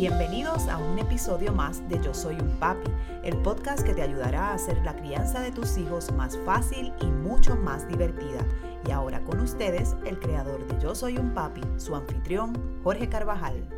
Bienvenidos 0.00 0.66
a 0.68 0.78
un 0.78 0.98
episodio 0.98 1.52
más 1.52 1.86
de 1.90 2.02
Yo 2.02 2.14
Soy 2.14 2.34
un 2.36 2.58
Papi, 2.58 2.90
el 3.22 3.36
podcast 3.42 3.84
que 3.84 3.92
te 3.92 4.00
ayudará 4.00 4.48
a 4.48 4.54
hacer 4.54 4.78
la 4.78 4.96
crianza 4.96 5.42
de 5.42 5.52
tus 5.52 5.76
hijos 5.76 6.10
más 6.12 6.38
fácil 6.46 6.94
y 7.02 7.04
mucho 7.04 7.54
más 7.54 7.86
divertida. 7.86 8.42
Y 8.88 8.92
ahora 8.92 9.20
con 9.20 9.40
ustedes, 9.40 9.96
el 10.06 10.18
creador 10.18 10.66
de 10.66 10.82
Yo 10.82 10.94
Soy 10.94 11.18
un 11.18 11.34
Papi, 11.34 11.60
su 11.76 11.94
anfitrión, 11.94 12.80
Jorge 12.82 13.10
Carvajal. 13.10 13.68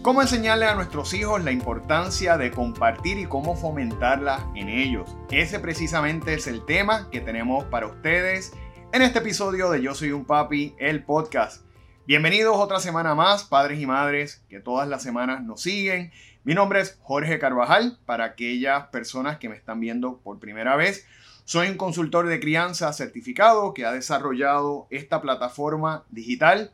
¿Cómo 0.00 0.22
enseñarle 0.22 0.64
a 0.64 0.74
nuestros 0.74 1.12
hijos 1.12 1.44
la 1.44 1.52
importancia 1.52 2.38
de 2.38 2.50
compartir 2.50 3.18
y 3.18 3.26
cómo 3.26 3.56
fomentarla 3.56 4.50
en 4.54 4.70
ellos? 4.70 5.18
Ese 5.30 5.60
precisamente 5.60 6.32
es 6.32 6.46
el 6.46 6.64
tema 6.64 7.10
que 7.10 7.20
tenemos 7.20 7.64
para 7.64 7.88
ustedes 7.88 8.54
en 8.90 9.02
este 9.02 9.18
episodio 9.18 9.68
de 9.68 9.82
Yo 9.82 9.94
Soy 9.94 10.12
un 10.12 10.24
Papi, 10.24 10.74
el 10.78 11.04
podcast. 11.04 11.65
Bienvenidos 12.06 12.56
otra 12.56 12.78
semana 12.78 13.16
más, 13.16 13.42
padres 13.42 13.80
y 13.80 13.86
madres 13.86 14.40
que 14.48 14.60
todas 14.60 14.86
las 14.86 15.02
semanas 15.02 15.42
nos 15.42 15.62
siguen. 15.62 16.12
Mi 16.44 16.54
nombre 16.54 16.78
es 16.78 17.00
Jorge 17.02 17.40
Carvajal, 17.40 17.98
para 18.06 18.26
aquellas 18.26 18.86
personas 18.90 19.38
que 19.38 19.48
me 19.48 19.56
están 19.56 19.80
viendo 19.80 20.18
por 20.18 20.38
primera 20.38 20.76
vez. 20.76 21.04
Soy 21.46 21.66
un 21.66 21.76
consultor 21.76 22.28
de 22.28 22.38
crianza 22.38 22.92
certificado 22.92 23.74
que 23.74 23.84
ha 23.84 23.90
desarrollado 23.90 24.86
esta 24.90 25.20
plataforma 25.20 26.04
digital 26.08 26.70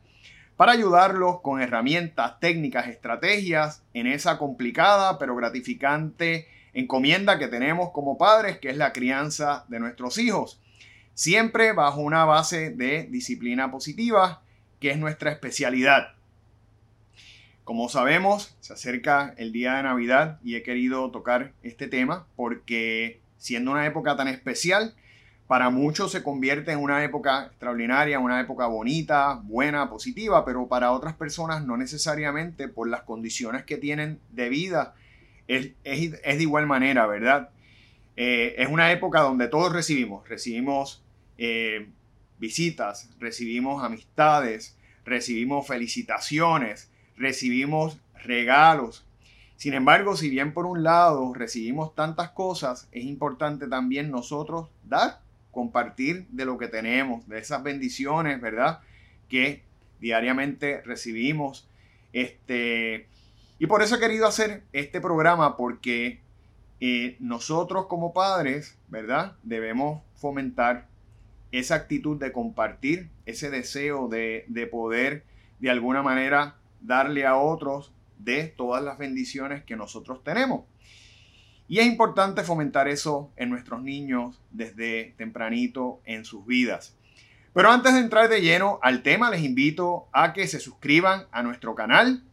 para 0.55 0.73
ayudarlos 0.73 1.41
con 1.41 1.63
herramientas, 1.63 2.39
técnicas, 2.39 2.87
estrategias 2.87 3.81
en 3.95 4.05
esa 4.05 4.37
complicada 4.37 5.17
pero 5.17 5.35
gratificante 5.35 6.47
encomienda 6.75 7.39
que 7.39 7.47
tenemos 7.47 7.89
como 7.89 8.19
padres, 8.19 8.59
que 8.59 8.69
es 8.69 8.77
la 8.77 8.93
crianza 8.93 9.65
de 9.67 9.79
nuestros 9.79 10.19
hijos. 10.19 10.61
Siempre 11.15 11.73
bajo 11.73 12.01
una 12.01 12.23
base 12.23 12.69
de 12.69 13.07
disciplina 13.09 13.71
positiva 13.71 14.43
que 14.83 14.91
es 14.91 14.97
nuestra 14.97 15.31
especialidad. 15.31 16.09
Como 17.63 17.87
sabemos, 17.87 18.57
se 18.59 18.73
acerca 18.73 19.33
el 19.37 19.53
día 19.53 19.75
de 19.75 19.83
Navidad 19.83 20.41
y 20.43 20.55
he 20.55 20.61
querido 20.61 21.09
tocar 21.09 21.53
este 21.63 21.87
tema 21.87 22.27
porque 22.35 23.21
siendo 23.37 23.71
una 23.71 23.85
época 23.85 24.17
tan 24.17 24.27
especial, 24.27 24.93
para 25.47 25.69
muchos 25.69 26.11
se 26.11 26.21
convierte 26.21 26.73
en 26.73 26.79
una 26.79 27.01
época 27.05 27.45
extraordinaria, 27.45 28.19
una 28.19 28.41
época 28.41 28.67
bonita, 28.67 29.39
buena, 29.45 29.89
positiva, 29.89 30.43
pero 30.43 30.67
para 30.67 30.91
otras 30.91 31.13
personas 31.13 31.65
no 31.65 31.77
necesariamente 31.77 32.67
por 32.67 32.89
las 32.89 33.03
condiciones 33.03 33.63
que 33.63 33.77
tienen 33.77 34.19
de 34.31 34.49
vida 34.49 34.95
es, 35.47 35.71
de 35.81 36.41
igual 36.41 36.67
manera, 36.67 37.07
¿verdad? 37.07 37.51
Eh, 38.17 38.55
es 38.57 38.67
una 38.67 38.91
época 38.91 39.21
donde 39.21 39.47
todos 39.47 39.71
recibimos, 39.71 40.27
recibimos 40.27 41.01
eh, 41.37 41.87
visitas, 42.43 43.09
recibimos 43.19 43.85
amistades, 43.85 44.75
recibimos 45.05 45.65
felicitaciones, 45.65 46.91
recibimos 47.15 47.97
regalos. 48.21 49.05
Sin 49.55 49.73
embargo, 49.73 50.17
si 50.17 50.29
bien 50.29 50.53
por 50.53 50.65
un 50.65 50.83
lado 50.83 51.33
recibimos 51.33 51.95
tantas 51.95 52.31
cosas, 52.31 52.89
es 52.91 53.05
importante 53.05 53.69
también 53.69 54.11
nosotros 54.11 54.67
dar, 54.83 55.21
compartir 55.51 56.27
de 56.31 56.43
lo 56.43 56.57
que 56.57 56.67
tenemos, 56.67 57.25
de 57.29 57.39
esas 57.39 57.63
bendiciones, 57.63 58.41
¿verdad? 58.41 58.81
Que 59.29 59.63
diariamente 60.01 60.81
recibimos. 60.81 61.69
Este, 62.11 63.07
y 63.57 63.67
por 63.67 63.81
eso 63.81 63.95
he 63.95 63.99
querido 64.01 64.27
hacer 64.27 64.63
este 64.73 64.99
programa, 64.99 65.55
porque 65.55 66.19
eh, 66.81 67.15
nosotros 67.21 67.85
como 67.85 68.11
padres, 68.11 68.77
¿verdad? 68.89 69.37
Debemos 69.43 70.01
fomentar 70.15 70.89
esa 71.53 71.75
actitud 71.75 72.17
de 72.17 72.31
compartir, 72.31 73.11
ese 73.27 73.51
deseo 73.51 74.07
de, 74.07 74.67
poder 74.71 75.23
de 75.59 75.69
alguna 75.69 76.01
manera 76.01 76.57
darle 76.81 77.27
a 77.27 77.37
otros 77.37 77.93
de 78.17 78.45
todas 78.47 78.83
las 78.83 78.97
bendiciones 78.97 79.63
que 79.63 79.75
nosotros 79.75 80.23
tenemos. 80.23 80.65
Y 81.67 81.77
es 81.77 81.85
importante 81.85 82.43
fomentar 82.43 82.87
eso 82.87 83.31
en 83.35 83.51
nuestros 83.51 83.83
niños 83.83 84.41
desde 84.49 85.13
tempranito 85.17 86.01
en 86.05 86.25
sus 86.25 86.43
vidas. 86.45 86.97
Pero 87.53 87.69
antes 87.69 87.93
de 87.93 87.99
entrar 87.99 88.29
de 88.29 88.41
lleno 88.41 88.79
al 88.81 89.03
tema, 89.03 89.29
les 89.29 89.43
invito 89.43 90.07
a 90.11 90.33
que 90.33 90.47
se 90.47 90.59
suscriban 90.59 91.27
a 91.31 91.43
nuestro 91.43 91.75
canal, 91.75 92.23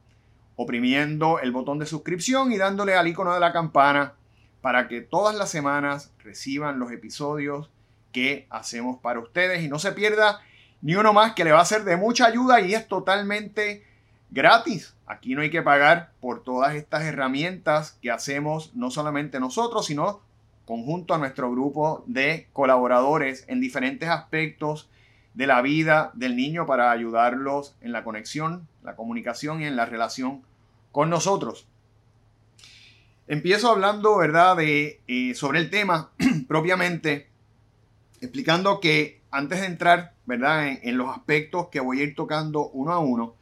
oprimiendo 0.57 1.41
el 1.41 1.53
botón 1.53 1.79
de 1.79 1.85
suscripción 1.85 2.53
y 2.53 2.57
dándole 2.57 2.95
al 2.95 3.07
icono 3.07 3.35
de 3.35 3.41
la 3.41 3.53
campana 3.53 4.15
para 4.63 4.89
que 4.89 5.03
todas 5.03 5.37
las 5.37 5.51
semanas 5.51 6.11
reciban 6.25 6.79
los 6.79 6.91
episodios 6.91 7.71
que 8.13 8.47
hacemos 8.51 8.99
para 8.99 9.21
ustedes 9.21 9.63
y 9.63 9.69
no 9.69 9.79
se 9.79 9.93
pierda 9.93 10.41
ni 10.83 10.95
uno 10.95 11.13
más 11.13 11.35
que 11.35 11.45
le 11.45 11.53
va 11.53 11.61
a 11.61 11.65
ser 11.65 11.85
de 11.85 11.97
mucha 11.97 12.27
ayuda 12.27 12.61
y 12.61 12.75
es 12.75 12.89
totalmente 12.89 13.85
gratis. 14.31 14.95
Aquí 15.07 15.35
no 15.35 15.43
hay 15.43 15.51
que 15.51 15.63
pagar 15.63 16.13
por 16.21 16.43
todas 16.43 16.75
estas 16.75 17.05
herramientas 17.05 17.99
que 18.01 18.11
hacemos 18.11 18.75
no 18.75 18.91
solamente 18.91 19.41
nosotros, 19.41 19.87
sino 19.87 20.21
conjunto 20.65 21.15
a 21.15 21.19
nuestro 21.19 21.51
grupo 21.51 22.05
de 22.07 22.47
colaboradores 22.53 23.45
en 23.49 23.61
diferentes 23.61 24.09
aspectos 24.09 24.89
de 25.35 25.47
la 25.47 25.63
vida 25.63 26.11
del 26.15 26.37
niño 26.37 26.67
para 26.67 26.91
ayudarlos 26.91 27.75
en 27.81 27.93
la 27.93 28.05
conexión, 28.05 28.69
la 28.83 28.97
comunicación 28.97 29.63
y 29.63 29.67
en 29.67 29.77
la 29.77 29.87
relación 29.87 30.43
con 30.93 31.11
nosotros. 31.11 31.67
Empiezo 33.27 33.71
hablando, 33.71 34.17
¿verdad?, 34.17 34.57
de, 34.57 35.01
eh, 35.07 35.35
sobre 35.35 35.61
el 35.61 35.71
tema 35.71 36.11
propiamente 36.49 37.30
explicando 38.21 38.81
que 38.81 39.21
antes 39.31 39.61
de 39.61 39.67
entrar, 39.67 40.15
¿verdad? 40.27 40.79
En, 40.83 40.99
los 40.99 41.09
aspectos 41.09 41.69
que 41.69 41.81
voy 41.81 42.01
a 42.01 42.05
ir 42.05 42.15
tocando 42.15 42.69
uno 42.69 42.93
a 42.93 42.99
uno, 42.99 43.37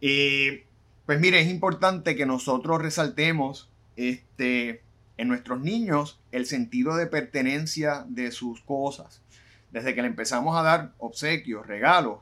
eh, 0.00 0.66
pues 1.06 1.20
mire, 1.20 1.40
es 1.40 1.48
importante 1.48 2.16
que 2.16 2.26
nosotros 2.26 2.80
resaltemos 2.80 3.70
este, 3.96 4.82
en 5.16 5.28
nuestros 5.28 5.60
niños 5.60 6.20
el 6.32 6.46
sentido 6.46 6.96
de 6.96 7.06
pertenencia 7.06 8.04
de 8.08 8.30
sus 8.30 8.60
cosas. 8.60 9.22
Desde 9.70 9.94
que 9.94 10.02
le 10.02 10.08
empezamos 10.08 10.56
a 10.56 10.62
dar 10.62 10.92
obsequios, 10.98 11.66
regalos, 11.66 12.20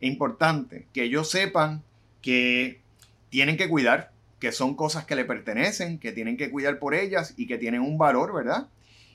es 0.00 0.08
importante 0.08 0.86
que 0.92 1.04
ellos 1.04 1.30
sepan 1.30 1.82
que 2.22 2.80
tienen 3.28 3.56
que 3.56 3.68
cuidar, 3.68 4.12
que 4.38 4.52
son 4.52 4.74
cosas 4.76 5.04
que 5.04 5.16
le 5.16 5.24
pertenecen, 5.24 5.98
que 5.98 6.12
tienen 6.12 6.36
que 6.36 6.50
cuidar 6.50 6.78
por 6.78 6.94
ellas 6.94 7.34
y 7.36 7.46
que 7.46 7.58
tienen 7.58 7.80
un 7.80 7.98
valor, 7.98 8.34
¿verdad? 8.34 8.68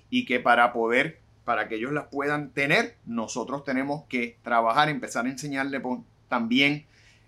Y 0.10 0.26
que 0.26 0.40
para 0.40 0.74
poder 0.74 1.21
para 1.46 1.68
que 1.68 1.76
ellos 1.76 1.92
las 1.92 2.08
puedan 2.08 2.52
tener, 2.52 2.98
nosotros 3.06 3.64
tenemos 3.64 4.04
que 4.06 4.38
trabajar, 4.44 4.90
empezar 4.90 5.26
a 5.26 5.30
enseñarle 5.30 5.82
también 6.28 6.86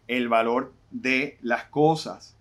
el 0.07 0.29
valor 0.29 0.73
de 0.91 1.37
las 1.41 1.65
cosas. 1.65 2.35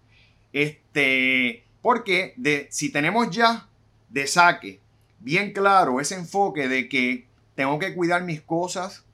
Este, 0.53 1.65
porque 1.81 2.35
de, 2.37 2.69
si 2.71 2.93
tenemos 2.93 3.31
ya 3.31 3.67
de 4.11 4.27
saque 4.27 4.81
bien 5.21 5.53
claro 5.53 6.01
ese 6.01 6.17
enfoque 6.17 6.69
de 6.69 6.89
que 6.89 7.27
tengo 7.55 7.79
que 7.79 7.95
cuidar 7.95 8.25
mis 8.25 8.41
cosas 8.41 9.05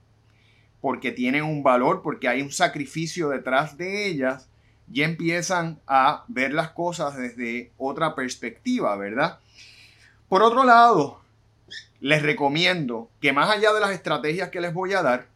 porque 0.81 1.13
tienen 1.13 1.43
un 1.45 1.63
valor, 1.63 2.03
porque 2.03 2.29
hay 2.29 2.41
un 2.43 2.53
sacrificio 2.53 3.29
detrás 3.31 3.77
de 3.77 4.07
ellas, 4.07 4.49
ya 4.87 5.05
empiezan 5.05 5.81
a 5.87 6.25
ver 6.29 6.53
las 6.53 6.71
cosas 6.71 7.17
desde 7.17 7.73
otra 7.77 8.15
perspectiva, 8.15 8.97
¿verdad? 8.97 9.39
Por 10.29 10.43
otro 10.43 10.65
lado, 10.65 11.21
les 12.01 12.23
recomiendo 12.23 13.11
que 13.21 13.33
más 13.33 13.51
allá 13.51 13.73
de 13.73 13.81
las 13.81 13.91
estrategias 13.91 14.51
que 14.51 14.61
les 14.61 14.73
voy 14.73 14.93
a 14.93 15.03
dar, 15.03 15.27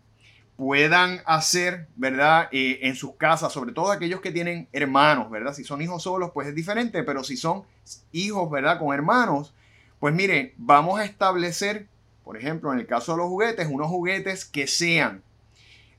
puedan 0.56 1.20
hacer, 1.25 1.88
¿verdad? 1.97 2.48
Eh, 2.53 2.81
en 2.82 2.94
sus 2.94 3.16
casas, 3.16 3.53
sobre 3.53 3.72
todo 3.72 3.91
aquellos 3.91 4.20
que 4.20 4.31
tienen 4.31 4.69
hermanos, 4.72 5.31
¿verdad? 5.31 5.54
Si 5.54 5.65
son 5.65 5.82
hijos 5.82 6.03
solos, 6.03 6.31
pues 6.32 6.48
es 6.48 6.54
diferente, 6.54 7.03
pero 7.03 7.25
si 7.25 7.37
son 7.37 7.65
hijos, 8.12 8.50
¿verdad? 8.50 8.78
Con 8.78 8.94
hermanos, 8.94 9.54
pues 9.98 10.15
mire, 10.15 10.54
vamos 10.56 11.00
a 11.00 11.04
establecer, 11.04 11.88
por 12.22 12.37
ejemplo, 12.37 12.72
en 12.72 12.78
el 12.78 12.87
caso 12.87 13.12
de 13.12 13.19
los 13.19 13.28
juguetes, 13.28 13.66
unos 13.69 13.88
juguetes 13.88 14.44
que 14.44 14.66
sean 14.66 15.22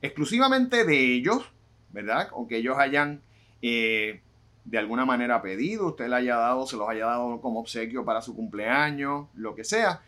exclusivamente 0.00 0.84
de 0.84 1.14
ellos, 1.14 1.50
¿verdad? 1.90 2.28
O 2.32 2.46
que 2.46 2.56
ellos 2.56 2.78
hayan 2.78 3.20
eh, 3.60 4.22
de 4.64 4.78
alguna 4.78 5.04
manera 5.04 5.42
pedido, 5.42 5.88
usted 5.88 6.08
le 6.08 6.16
haya 6.16 6.36
dado, 6.36 6.66
se 6.66 6.76
los 6.76 6.88
haya 6.88 7.06
dado 7.06 7.40
como 7.40 7.60
obsequio 7.60 8.04
para 8.04 8.22
su 8.22 8.34
cumpleaños, 8.34 9.26
lo 9.34 9.54
que 9.54 9.64
sea 9.64 10.00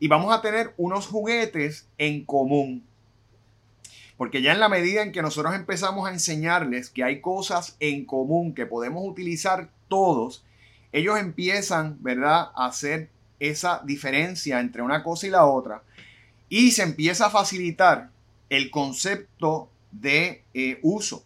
y 0.00 0.08
vamos 0.08 0.34
a 0.34 0.40
tener 0.40 0.72
unos 0.78 1.06
juguetes 1.06 1.86
en 1.98 2.24
común. 2.24 2.84
Porque 4.16 4.42
ya 4.42 4.52
en 4.52 4.60
la 4.60 4.68
medida 4.68 5.02
en 5.02 5.12
que 5.12 5.22
nosotros 5.22 5.54
empezamos 5.54 6.08
a 6.08 6.12
enseñarles 6.12 6.90
que 6.90 7.04
hay 7.04 7.20
cosas 7.20 7.76
en 7.80 8.06
común 8.06 8.54
que 8.54 8.66
podemos 8.66 9.06
utilizar 9.06 9.70
todos, 9.88 10.44
ellos 10.92 11.18
empiezan, 11.18 11.98
¿verdad?, 12.00 12.50
a 12.54 12.66
hacer 12.66 13.10
esa 13.38 13.82
diferencia 13.84 14.60
entre 14.60 14.82
una 14.82 15.02
cosa 15.02 15.26
y 15.26 15.30
la 15.30 15.44
otra. 15.44 15.82
Y 16.48 16.72
se 16.72 16.82
empieza 16.82 17.26
a 17.26 17.30
facilitar 17.30 18.10
el 18.48 18.70
concepto 18.70 19.68
de 19.90 20.42
eh, 20.54 20.78
uso. 20.82 21.24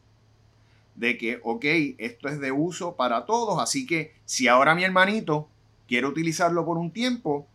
De 0.97 1.17
que, 1.17 1.41
ok, 1.43 1.65
esto 1.99 2.29
es 2.29 2.41
de 2.41 2.53
uso 2.53 2.95
para 2.95 3.25
todos, 3.25 3.61
así 3.61 3.87
que 3.87 4.15
si 4.25 4.47
ahora 4.47 4.75
mi 4.75 4.85
hermanito 4.85 5.49
quiere 5.89 6.07
utilizarlo 6.07 6.65
por 6.65 6.79
un 6.79 6.93
tiempo, 6.93 7.49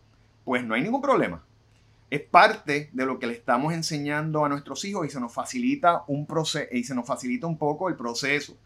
pues 0.43 0.63
no 0.63 0.73
hay 0.73 0.81
ningún 0.81 1.01
problema. 1.01 1.43
Es 2.09 2.21
parte 2.21 2.89
de 2.91 3.05
lo 3.05 3.19
que 3.19 3.27
le 3.27 3.33
estamos 3.33 3.73
enseñando 3.73 4.43
a 4.43 4.49
nuestros 4.49 4.83
hijos 4.85 5.05
y 5.05 5.09
se 5.09 5.19
nos 5.19 5.33
facilita 5.33 6.03
un 6.07 6.25
proceso 6.25 6.67
y 6.71 6.83
se 6.83 6.95
nos 6.95 7.05
facilita 7.05 7.45
un 7.47 7.57
poco 7.57 7.89
el 7.89 7.95
proceso. 7.95 8.57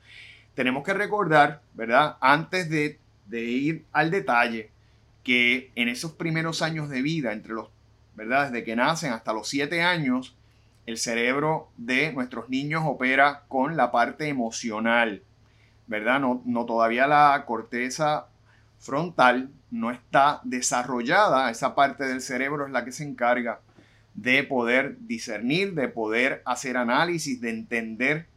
tenemos 0.55 0.83
que 0.83 0.93
recordar, 0.93 1.61
¿verdad? 1.73 2.17
Antes 2.21 2.69
de, 2.69 2.99
de 3.25 3.41
ir 3.41 3.85
al 3.91 4.11
detalle, 4.11 4.69
que 5.23 5.71
en 5.75 5.87
esos 5.87 6.11
primeros 6.13 6.61
años 6.61 6.89
de 6.89 7.01
vida, 7.01 7.33
entre 7.33 7.53
los, 7.53 7.69
¿verdad? 8.15 8.51
Desde 8.51 8.63
que 8.63 8.75
nacen 8.75 9.13
hasta 9.13 9.33
los 9.33 9.47
siete 9.47 9.81
años, 9.81 10.35
el 10.85 10.97
cerebro 10.97 11.69
de 11.77 12.11
nuestros 12.13 12.49
niños 12.49 12.83
opera 12.85 13.43
con 13.47 13.77
la 13.77 13.91
parte 13.91 14.27
emocional, 14.27 15.23
¿verdad? 15.87 16.19
No, 16.19 16.41
no 16.45 16.65
todavía 16.65 17.07
la 17.07 17.43
corteza 17.47 18.27
frontal 18.79 19.49
no 19.73 19.89
está 19.89 20.39
desarrollada, 20.43 21.49
esa 21.49 21.73
parte 21.73 22.03
del 22.03 22.21
cerebro 22.21 22.67
es 22.67 22.71
la 22.71 22.85
que 22.85 22.91
se 22.91 23.03
encarga 23.03 23.59
de 24.13 24.43
poder 24.43 24.97
discernir, 24.99 25.73
de 25.73 25.87
poder 25.87 26.43
hacer 26.45 26.77
análisis, 26.77 27.41
de 27.41 27.49
entender, 27.49 28.27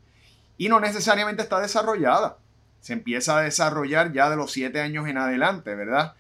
y 0.57 0.71
no 0.71 0.81
necesariamente 0.81 1.43
está 1.43 1.61
desarrollada. 1.61 2.39
Se 2.81 2.95
empieza 2.95 3.37
a 3.37 3.43
desarrollar 3.43 4.15
ya 4.15 4.31
de 4.31 4.37
los 4.37 4.51
siete 4.51 4.81
años 4.81 5.07
en 5.09 5.19
adelante, 5.19 5.75
¿verdad? 5.75 6.15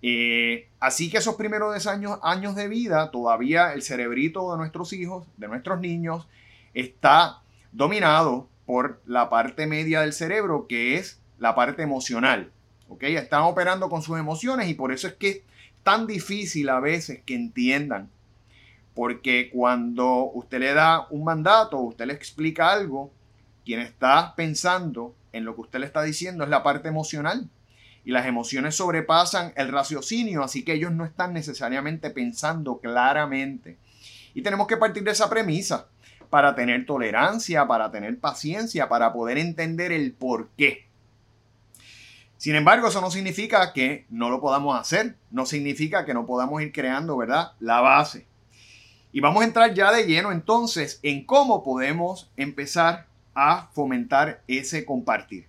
Eh, 0.00 0.68
así 0.80 1.10
que 1.10 1.18
esos 1.18 1.34
primeros 1.34 1.86
años, 1.86 2.18
años 2.22 2.56
de 2.56 2.68
vida, 2.68 3.10
todavía 3.10 3.74
el 3.74 3.82
cerebrito 3.82 4.52
de 4.52 4.56
nuestros 4.56 4.94
hijos, 4.94 5.26
de 5.36 5.48
nuestros 5.48 5.80
niños, 5.80 6.26
está 6.72 7.42
dominado 7.72 8.48
por 8.64 9.02
la 9.04 9.28
parte 9.28 9.66
media 9.66 10.00
del 10.00 10.14
cerebro, 10.14 10.66
que 10.66 10.96
es 10.96 11.20
la 11.38 11.54
parte 11.54 11.82
emocional. 11.82 12.50
¿Ok? 12.92 13.04
Están 13.04 13.42
operando 13.42 13.88
con 13.88 14.02
sus 14.02 14.18
emociones 14.18 14.68
y 14.68 14.74
por 14.74 14.92
eso 14.92 15.08
es 15.08 15.14
que 15.14 15.28
es 15.28 15.40
tan 15.82 16.06
difícil 16.06 16.68
a 16.68 16.80
veces 16.80 17.20
que 17.24 17.34
entiendan. 17.34 18.10
Porque 18.94 19.50
cuando 19.50 20.30
usted 20.34 20.60
le 20.60 20.74
da 20.74 21.06
un 21.10 21.24
mandato, 21.24 21.78
usted 21.78 22.06
le 22.06 22.12
explica 22.12 22.70
algo, 22.70 23.10
quien 23.64 23.80
está 23.80 24.34
pensando 24.36 25.14
en 25.32 25.44
lo 25.44 25.54
que 25.54 25.62
usted 25.62 25.78
le 25.80 25.86
está 25.86 26.02
diciendo 26.02 26.44
es 26.44 26.50
la 26.50 26.62
parte 26.62 26.88
emocional 26.88 27.48
y 28.04 28.10
las 28.10 28.26
emociones 28.26 28.74
sobrepasan 28.74 29.52
el 29.56 29.68
raciocinio, 29.68 30.42
así 30.42 30.64
que 30.64 30.74
ellos 30.74 30.92
no 30.92 31.04
están 31.04 31.32
necesariamente 31.32 32.10
pensando 32.10 32.78
claramente. 32.78 33.78
Y 34.34 34.42
tenemos 34.42 34.66
que 34.66 34.76
partir 34.76 35.04
de 35.04 35.12
esa 35.12 35.30
premisa 35.30 35.86
para 36.28 36.54
tener 36.54 36.84
tolerancia, 36.84 37.66
para 37.66 37.90
tener 37.90 38.18
paciencia, 38.18 38.88
para 38.88 39.12
poder 39.12 39.38
entender 39.38 39.92
el 39.92 40.12
por 40.12 40.48
qué. 40.58 40.91
Sin 42.42 42.56
embargo, 42.56 42.88
eso 42.88 43.00
no 43.00 43.12
significa 43.12 43.72
que 43.72 44.04
no 44.10 44.28
lo 44.28 44.40
podamos 44.40 44.76
hacer, 44.76 45.14
no 45.30 45.46
significa 45.46 46.04
que 46.04 46.12
no 46.12 46.26
podamos 46.26 46.60
ir 46.60 46.72
creando, 46.72 47.16
¿verdad? 47.16 47.52
La 47.60 47.80
base. 47.80 48.26
Y 49.12 49.20
vamos 49.20 49.42
a 49.42 49.46
entrar 49.46 49.74
ya 49.74 49.92
de 49.92 50.06
lleno 50.06 50.32
entonces 50.32 50.98
en 51.04 51.24
cómo 51.24 51.62
podemos 51.62 52.32
empezar 52.36 53.06
a 53.32 53.68
fomentar 53.74 54.42
ese 54.48 54.84
compartir. 54.84 55.46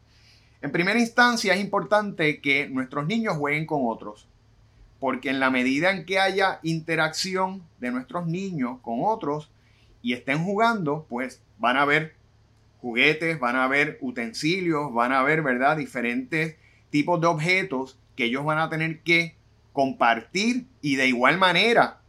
En 0.62 0.72
primera 0.72 1.00
instancia 1.00 1.56
es 1.56 1.62
importante 1.62 2.40
que 2.42 2.70
nuestros 2.70 3.08
niños 3.08 3.38
jueguen 3.38 3.66
con 3.66 3.82
otros, 3.86 4.28
porque 5.00 5.32
en 5.32 5.40
la 5.40 5.50
medida 5.50 5.90
en 5.90 6.06
que 6.06 6.20
haya 6.20 6.60
interacción 6.62 7.64
de 7.80 7.90
nuestros 7.90 8.28
niños 8.28 8.78
con 8.84 9.00
otros 9.04 9.50
y 10.04 10.14
estén 10.14 10.44
jugando, 10.44 11.08
pues 11.10 11.42
van 11.58 11.78
a 11.78 11.86
ver 11.86 12.14
juguetes, 12.82 13.40
van 13.40 13.56
a 13.56 13.68
ver 13.68 13.98
utensilios, 14.00 14.94
van 14.94 15.12
a 15.12 15.24
ver, 15.24 15.42
¿verdad? 15.42 15.78
Diferentes 15.78 16.58
tipos 16.94 17.20
de 17.20 17.26
objetos 17.26 17.98
que 18.16 18.26
ellos 18.26 18.46
van 18.46 18.60
a 18.60 18.70
tener 18.70 19.02
que 19.02 19.36
compartir 19.72 20.68
y 20.80 20.96
de 20.96 21.08
igual 21.08 21.40
manera 21.40 22.02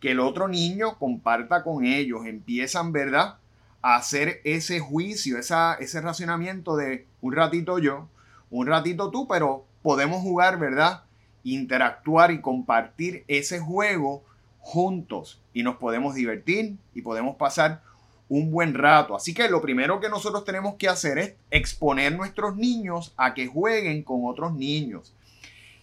que 0.00 0.10
el 0.10 0.18
otro 0.18 0.48
niño 0.48 0.98
comparta 0.98 1.62
con 1.62 1.84
ellos, 1.84 2.26
empiezan, 2.26 2.90
¿verdad? 2.90 3.36
hacer 3.82 4.40
ese 4.42 4.80
juicio, 4.80 5.38
ese 5.38 6.00
racionamiento 6.00 6.74
de 6.74 7.06
un 7.20 7.34
ratito 7.34 7.78
yo, 7.78 8.08
un 8.50 8.66
ratito 8.66 9.12
tú, 9.12 9.28
pero 9.28 9.64
podemos 9.80 10.22
jugar, 10.22 10.58
¿verdad? 10.58 11.04
Interactuar 11.44 12.32
y 12.32 12.40
compartir 12.40 13.24
ese 13.28 13.60
juego 13.60 14.24
juntos 14.58 15.40
y 15.52 15.62
nos 15.62 15.76
podemos 15.76 16.16
divertir 16.16 16.78
y 16.94 17.02
podemos 17.02 17.36
pasar 17.36 17.82
un 18.32 18.50
buen 18.50 18.72
rato. 18.72 19.14
Así 19.14 19.34
que 19.34 19.46
lo 19.50 19.60
primero 19.60 20.00
que 20.00 20.08
nosotros 20.08 20.46
tenemos 20.46 20.76
que 20.76 20.88
hacer 20.88 21.18
es 21.18 21.34
exponer 21.50 22.16
nuestros 22.16 22.56
niños 22.56 23.12
a 23.18 23.34
que 23.34 23.46
jueguen 23.46 24.02
con 24.02 24.22
otros 24.24 24.54
niños. 24.54 25.14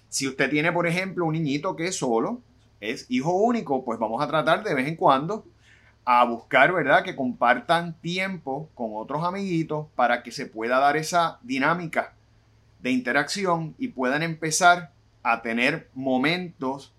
Si 0.09 0.27
usted 0.27 0.49
tiene, 0.49 0.71
por 0.71 0.87
ejemplo, 0.87 1.25
un 1.25 1.33
niñito 1.33 1.75
que 1.75 1.85
es 1.85 1.95
solo, 1.95 2.41
es 2.81 3.05
hijo 3.07 3.33
único, 3.33 3.85
pues 3.85 3.99
vamos 3.99 4.19
a 4.23 4.27
tratar 4.27 4.63
de 4.63 4.73
vez 4.73 4.87
en 4.87 4.95
cuando 4.95 5.45
a 6.05 6.25
buscar, 6.25 6.73
¿verdad? 6.73 7.03
Que 7.03 7.15
compartan 7.15 7.93
tiempo 8.01 8.67
con 8.73 8.93
otros 8.93 9.23
amiguitos 9.23 9.85
para 9.95 10.23
que 10.23 10.31
se 10.31 10.47
pueda 10.47 10.79
dar 10.79 10.97
esa 10.97 11.37
dinámica 11.43 12.15
de 12.81 12.89
interacción 12.89 13.75
y 13.77 13.89
puedan 13.89 14.23
empezar 14.23 14.91
a 15.21 15.43
tener 15.43 15.87
momentos 15.93 16.95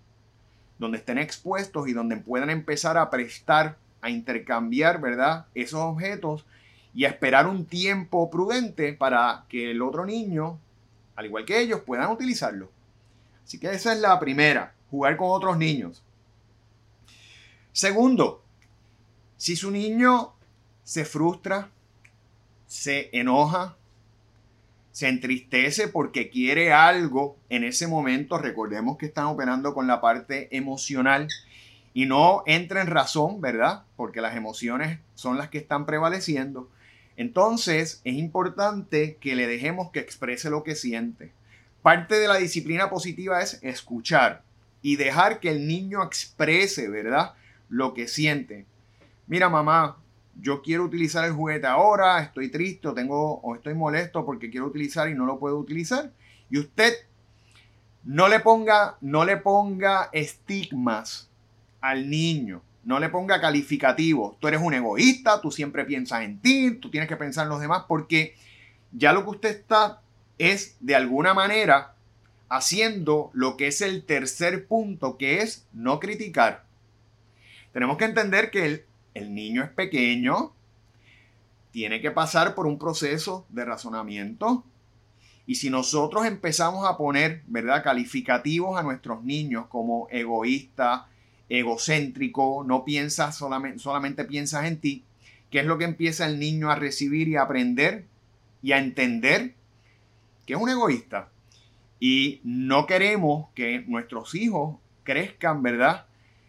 donde 0.79 0.99
estén 0.99 1.17
expuestos 1.17 1.89
y 1.89 1.93
donde 1.93 2.15
puedan 2.15 2.49
empezar 2.49 2.97
a 2.97 3.09
prestar, 3.09 3.75
a 4.01 4.09
intercambiar, 4.09 4.99
¿verdad? 4.99 5.45
Esos 5.53 5.79
objetos 5.79 6.45
y 6.93 7.05
a 7.05 7.09
esperar 7.09 7.47
un 7.47 7.65
tiempo 7.65 8.29
prudente 8.29 8.93
para 8.93 9.45
que 9.47 9.71
el 9.71 9.81
otro 9.81 10.05
niño, 10.05 10.59
al 11.15 11.25
igual 11.25 11.45
que 11.45 11.59
ellos, 11.59 11.81
puedan 11.81 12.11
utilizarlo. 12.11 12.69
Así 13.43 13.59
que 13.59 13.71
esa 13.71 13.93
es 13.93 13.99
la 13.99 14.19
primera, 14.19 14.73
jugar 14.89 15.17
con 15.17 15.29
otros 15.29 15.57
niños. 15.57 16.03
Segundo, 17.71 18.43
si 19.37 19.55
su 19.55 19.71
niño 19.71 20.33
se 20.83 21.05
frustra, 21.05 21.69
se 22.67 23.09
enoja, 23.13 23.77
se 24.91 25.07
entristece 25.07 25.87
porque 25.87 26.29
quiere 26.29 26.73
algo 26.73 27.37
en 27.49 27.63
ese 27.63 27.87
momento, 27.87 28.37
recordemos 28.37 28.97
que 28.97 29.05
están 29.05 29.25
operando 29.25 29.73
con 29.73 29.87
la 29.87 30.01
parte 30.01 30.55
emocional 30.55 31.27
y 31.93 32.05
no 32.05 32.43
entra 32.45 32.81
en 32.81 32.87
razón, 32.87 33.41
¿verdad? 33.41 33.83
Porque 33.95 34.21
las 34.21 34.35
emociones 34.35 34.99
son 35.13 35.37
las 35.37 35.49
que 35.49 35.57
están 35.57 35.85
prevaleciendo. 35.85 36.69
Entonces 37.17 38.01
es 38.03 38.15
importante 38.15 39.17
que 39.19 39.35
le 39.35 39.47
dejemos 39.47 39.91
que 39.91 39.99
exprese 39.99 40.49
lo 40.49 40.63
que 40.63 40.75
siente. 40.75 41.31
Parte 41.81 42.19
de 42.19 42.27
la 42.27 42.35
disciplina 42.35 42.89
positiva 42.89 43.41
es 43.41 43.59
escuchar 43.63 44.43
y 44.81 44.95
dejar 44.95 45.39
que 45.39 45.49
el 45.49 45.67
niño 45.67 46.03
exprese, 46.03 46.89
¿verdad? 46.89 47.33
Lo 47.69 47.93
que 47.93 48.07
siente 48.07 48.65
mira 49.31 49.47
mamá, 49.47 49.95
yo 50.41 50.61
quiero 50.61 50.83
utilizar 50.83 51.23
el 51.23 51.31
juguete 51.31 51.65
ahora, 51.65 52.21
estoy 52.21 52.51
triste 52.51 52.89
o, 52.89 52.93
tengo, 52.93 53.39
o 53.39 53.55
estoy 53.55 53.73
molesto 53.73 54.25
porque 54.25 54.49
quiero 54.49 54.65
utilizar 54.65 55.07
y 55.07 55.15
no 55.15 55.25
lo 55.25 55.39
puedo 55.39 55.57
utilizar. 55.57 56.11
Y 56.49 56.59
usted 56.59 56.93
no 58.03 58.27
le 58.27 58.41
ponga, 58.41 58.97
no 58.99 59.23
le 59.23 59.37
ponga 59.37 60.09
estigmas 60.11 61.29
al 61.81 62.09
niño. 62.09 62.61
No 62.83 62.99
le 62.99 63.09
ponga 63.09 63.41
calificativos. 63.41 64.39
Tú 64.39 64.47
eres 64.47 64.61
un 64.61 64.73
egoísta, 64.73 65.41
tú 65.41 65.51
siempre 65.51 65.85
piensas 65.85 66.23
en 66.23 66.39
ti, 66.39 66.71
tú 66.75 66.89
tienes 66.89 67.09
que 67.09 67.17
pensar 67.17 67.43
en 67.43 67.49
los 67.49 67.61
demás, 67.61 67.83
porque 67.87 68.35
ya 68.91 69.13
lo 69.13 69.23
que 69.23 69.31
usted 69.31 69.49
está 69.49 70.01
es 70.37 70.77
de 70.79 70.95
alguna 70.95 71.33
manera 71.33 71.93
haciendo 72.49 73.29
lo 73.33 73.55
que 73.55 73.67
es 73.67 73.81
el 73.81 74.03
tercer 74.03 74.67
punto, 74.67 75.17
que 75.17 75.41
es 75.41 75.67
no 75.73 75.99
criticar. 75.99 76.65
Tenemos 77.71 77.97
que 77.97 78.05
entender 78.05 78.51
que 78.51 78.65
el, 78.65 78.85
el 79.13 79.33
niño 79.33 79.63
es 79.63 79.69
pequeño, 79.69 80.51
tiene 81.71 82.01
que 82.01 82.11
pasar 82.11 82.53
por 82.55 82.67
un 82.67 82.77
proceso 82.77 83.45
de 83.49 83.63
razonamiento. 83.63 84.65
Y 85.45 85.55
si 85.55 85.69
nosotros 85.69 86.25
empezamos 86.25 86.87
a 86.87 86.97
poner, 86.97 87.43
¿verdad?, 87.47 87.83
calificativos 87.83 88.77
a 88.77 88.83
nuestros 88.83 89.23
niños 89.23 89.67
como 89.67 90.07
egoísta, 90.09 91.07
egocéntrico, 91.51 92.63
no 92.65 92.85
piensas 92.85 93.37
solamente, 93.37 94.23
piensas 94.23 94.65
en 94.65 94.79
ti, 94.79 95.03
¿qué 95.49 95.59
es 95.59 95.65
lo 95.65 95.77
que 95.77 95.83
empieza 95.83 96.25
el 96.25 96.39
niño 96.39 96.71
a 96.71 96.75
recibir 96.75 97.27
y 97.27 97.35
a 97.35 97.41
aprender 97.41 98.05
y 98.63 98.71
a 98.71 98.79
entender? 98.79 99.53
Que 100.45 100.53
es 100.53 100.59
un 100.59 100.69
egoísta. 100.69 101.29
Y 101.99 102.39
no 102.43 102.87
queremos 102.87 103.49
que 103.53 103.83
nuestros 103.85 104.33
hijos 104.33 104.77
crezcan, 105.03 105.61
¿verdad? 105.61 106.05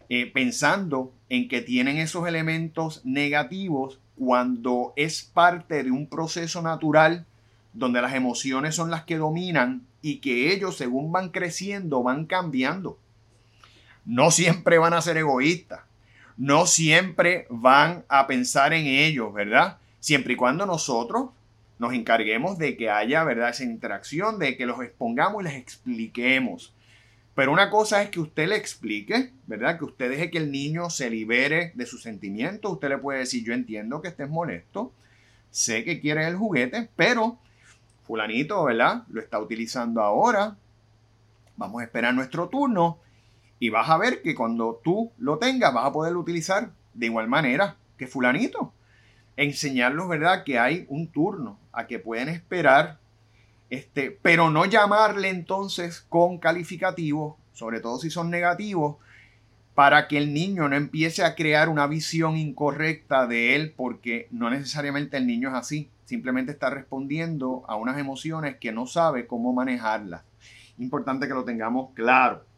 Eh, 0.09 0.30
pensando 0.32 1.12
en 1.28 1.49
que 1.49 1.62
tienen 1.62 1.97
esos 1.97 2.28
elementos 2.28 3.04
negativos 3.04 3.99
cuando 4.16 4.92
es 4.94 5.23
parte 5.23 5.82
de 5.82 5.90
un 5.90 6.06
proceso 6.06 6.62
natural 6.62 7.26
donde 7.73 8.00
las 8.02 8.14
emociones 8.14 8.76
son 8.76 8.90
las 8.90 9.02
que 9.02 9.16
dominan 9.16 9.85
y 10.00 10.18
que 10.18 10.52
ellos 10.52 10.76
según 10.76 11.11
van 11.11 11.30
creciendo 11.30 12.02
van 12.02 12.26
cambiando. 12.26 12.99
No 14.04 14.30
siempre 14.30 14.78
van 14.78 14.94
a 14.94 15.02
ser 15.02 15.16
egoístas, 15.16 15.80
no 16.37 16.66
siempre 16.66 17.47
van 17.50 18.04
a 18.09 18.26
pensar 18.26 18.73
en 18.73 18.87
ellos, 18.87 19.32
¿verdad? 19.32 19.78
Siempre 20.00 20.35
y 20.35 20.37
cuando 20.37 20.66
nosotros 20.66 21.30
nos 21.78 21.94
encarguemos 21.94 22.59
de 22.59 22.76
que 22.76 22.90
haya, 22.90 23.25
¿verdad? 23.25 23.50
Esa 23.50 23.64
interacción, 23.64 24.38
de 24.38 24.56
que 24.56 24.66
los 24.66 24.80
expongamos 24.82 25.42
y 25.42 25.44
les 25.47 25.54
expliquemos. 25.54 26.75
Pero 27.35 27.52
una 27.52 27.71
cosa 27.71 28.02
es 28.02 28.11
que 28.11 28.21
usted 28.21 28.49
le 28.49 28.56
explique, 28.56 29.32
¿verdad? 29.47 29.78
Que 29.78 29.85
usted 29.85 30.11
deje 30.11 30.30
que 30.30 30.38
el 30.38 30.52
niño 30.52 30.90
se 30.90 31.09
libere 31.09 31.73
de 31.75 31.87
sus 31.87 32.02
sentimientos. 32.02 32.73
Usted 32.73 32.90
le 32.90 32.99
puede 32.99 33.21
decir, 33.21 33.44
yo 33.44 33.54
entiendo 33.54 34.02
que 34.02 34.09
estés 34.09 34.28
molesto, 34.28 34.92
sé 35.50 35.82
que 35.82 36.00
quieres 36.00 36.26
el 36.26 36.37
juguete, 36.37 36.88
pero 36.94 37.38
fulanito, 38.06 38.64
¿verdad? 38.64 39.04
Lo 39.09 39.21
está 39.21 39.38
utilizando 39.38 40.02
ahora. 40.02 40.56
Vamos 41.56 41.80
a 41.80 41.85
esperar 41.85 42.14
nuestro 42.14 42.49
turno 42.49 42.99
y 43.62 43.71
vas 43.71 43.88
a 43.90 43.97
ver 43.97 44.23
que 44.23 44.35
cuando 44.35 44.81
tú 44.83 45.12
lo 45.19 45.38
tengas 45.38 45.73
vas 45.73 45.87
a 45.87 45.92
poderlo 45.92 46.19
utilizar 46.19 46.73
de 46.95 47.07
igual 47.07 47.28
manera 47.28 47.76
que 47.97 48.09
fulanito. 48.09 48.73
Enseñarlos, 49.37 50.09
¿verdad? 50.09 50.42
Que 50.42 50.59
hay 50.59 50.85
un 50.88 51.07
turno, 51.07 51.61
a 51.71 51.87
que 51.87 52.00
pueden 52.00 52.28
esperar, 52.28 52.99
este, 53.71 54.11
pero 54.21 54.50
no 54.50 54.64
llamarle 54.64 55.28
entonces 55.28 56.04
con 56.09 56.38
calificativos, 56.38 57.37
sobre 57.52 57.78
todo 57.78 58.00
si 58.00 58.11
son 58.11 58.31
negativos, 58.31 58.97
para 59.76 60.09
que 60.09 60.19
el 60.19 60.35
niño 60.35 60.69
no 60.69 60.75
empiece 60.75 61.23
a 61.23 61.37
crear 61.37 61.69
una 61.69 61.87
visión 61.87 62.37
incorrecta 62.37 63.28
de 63.28 63.54
él, 63.54 63.75
porque 63.76 64.26
no 64.33 64.50
necesariamente 64.50 65.19
el 65.19 65.28
niño 65.28 65.50
es 65.50 65.54
así, 65.54 65.88
simplemente 66.04 66.50
está 66.50 66.69
respondiendo 66.69 67.62
a 67.69 67.76
unas 67.76 67.97
emociones 67.97 68.57
que 68.57 68.73
no 68.73 68.88
sabe 68.88 69.28
cómo 69.28 69.52
manejarlas. 69.52 70.23
Importante 70.78 71.28
que 71.28 71.35
lo 71.35 71.45
tengamos 71.45 71.92
claro. 71.95 72.50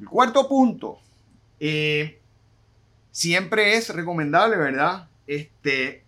El 0.00 0.08
cuarto 0.08 0.48
punto, 0.48 0.98
eh, 1.60 2.18
siempre 3.10 3.76
es 3.76 3.88
recomendable, 3.90 4.56
¿verdad? 4.56 5.08
Este, 5.26 6.04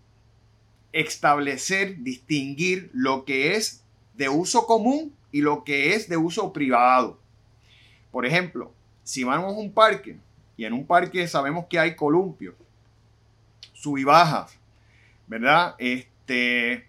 establecer, 0.93 1.99
distinguir 1.99 2.91
lo 2.93 3.25
que 3.25 3.57
es 3.57 3.83
de 4.15 4.29
uso 4.29 4.67
común 4.67 5.13
y 5.33 5.41
lo 5.41 5.65
que 5.65 5.95
es 5.95 6.09
de 6.09 6.17
uso 6.17 6.53
privado. 6.53 7.19
Por 8.11 8.27
ejemplo, 8.27 8.73
si 9.03 9.25
vamos 9.25 9.55
a 9.55 9.59
un 9.59 9.73
parque 9.73 10.17
y 10.57 10.65
en 10.65 10.73
un 10.73 10.87
parque 10.87 11.27
sabemos 11.27 11.67
que 11.69 11.79
hay 11.79 11.97
columpios, 11.97 12.55
sub 13.73 13.99
y 13.99 14.05
bajas, 14.05 14.59
¿verdad? 15.27 15.75
Este, 15.79 16.87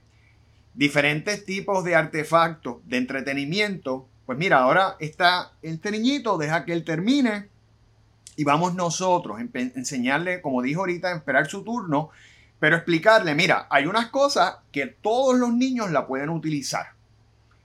diferentes 0.73 1.45
tipos 1.45 1.83
de 1.83 1.95
artefactos 1.95 2.77
de 2.87 2.97
entretenimiento, 2.97 4.07
pues 4.31 4.39
mira, 4.39 4.59
ahora 4.59 4.95
está 5.01 5.51
este 5.61 5.91
niñito, 5.91 6.37
deja 6.37 6.63
que 6.63 6.71
él 6.71 6.85
termine 6.85 7.49
y 8.37 8.45
vamos 8.45 8.75
nosotros 8.75 9.37
a 9.37 9.41
enseñarle, 9.41 10.39
como 10.39 10.61
dijo 10.61 10.79
ahorita, 10.79 11.09
a 11.09 11.17
esperar 11.17 11.47
su 11.47 11.65
turno, 11.65 12.11
pero 12.57 12.77
explicarle, 12.77 13.35
mira, 13.35 13.67
hay 13.69 13.87
unas 13.87 14.07
cosas 14.07 14.59
que 14.71 14.85
todos 14.87 15.37
los 15.37 15.53
niños 15.53 15.91
la 15.91 16.07
pueden 16.07 16.29
utilizar 16.29 16.93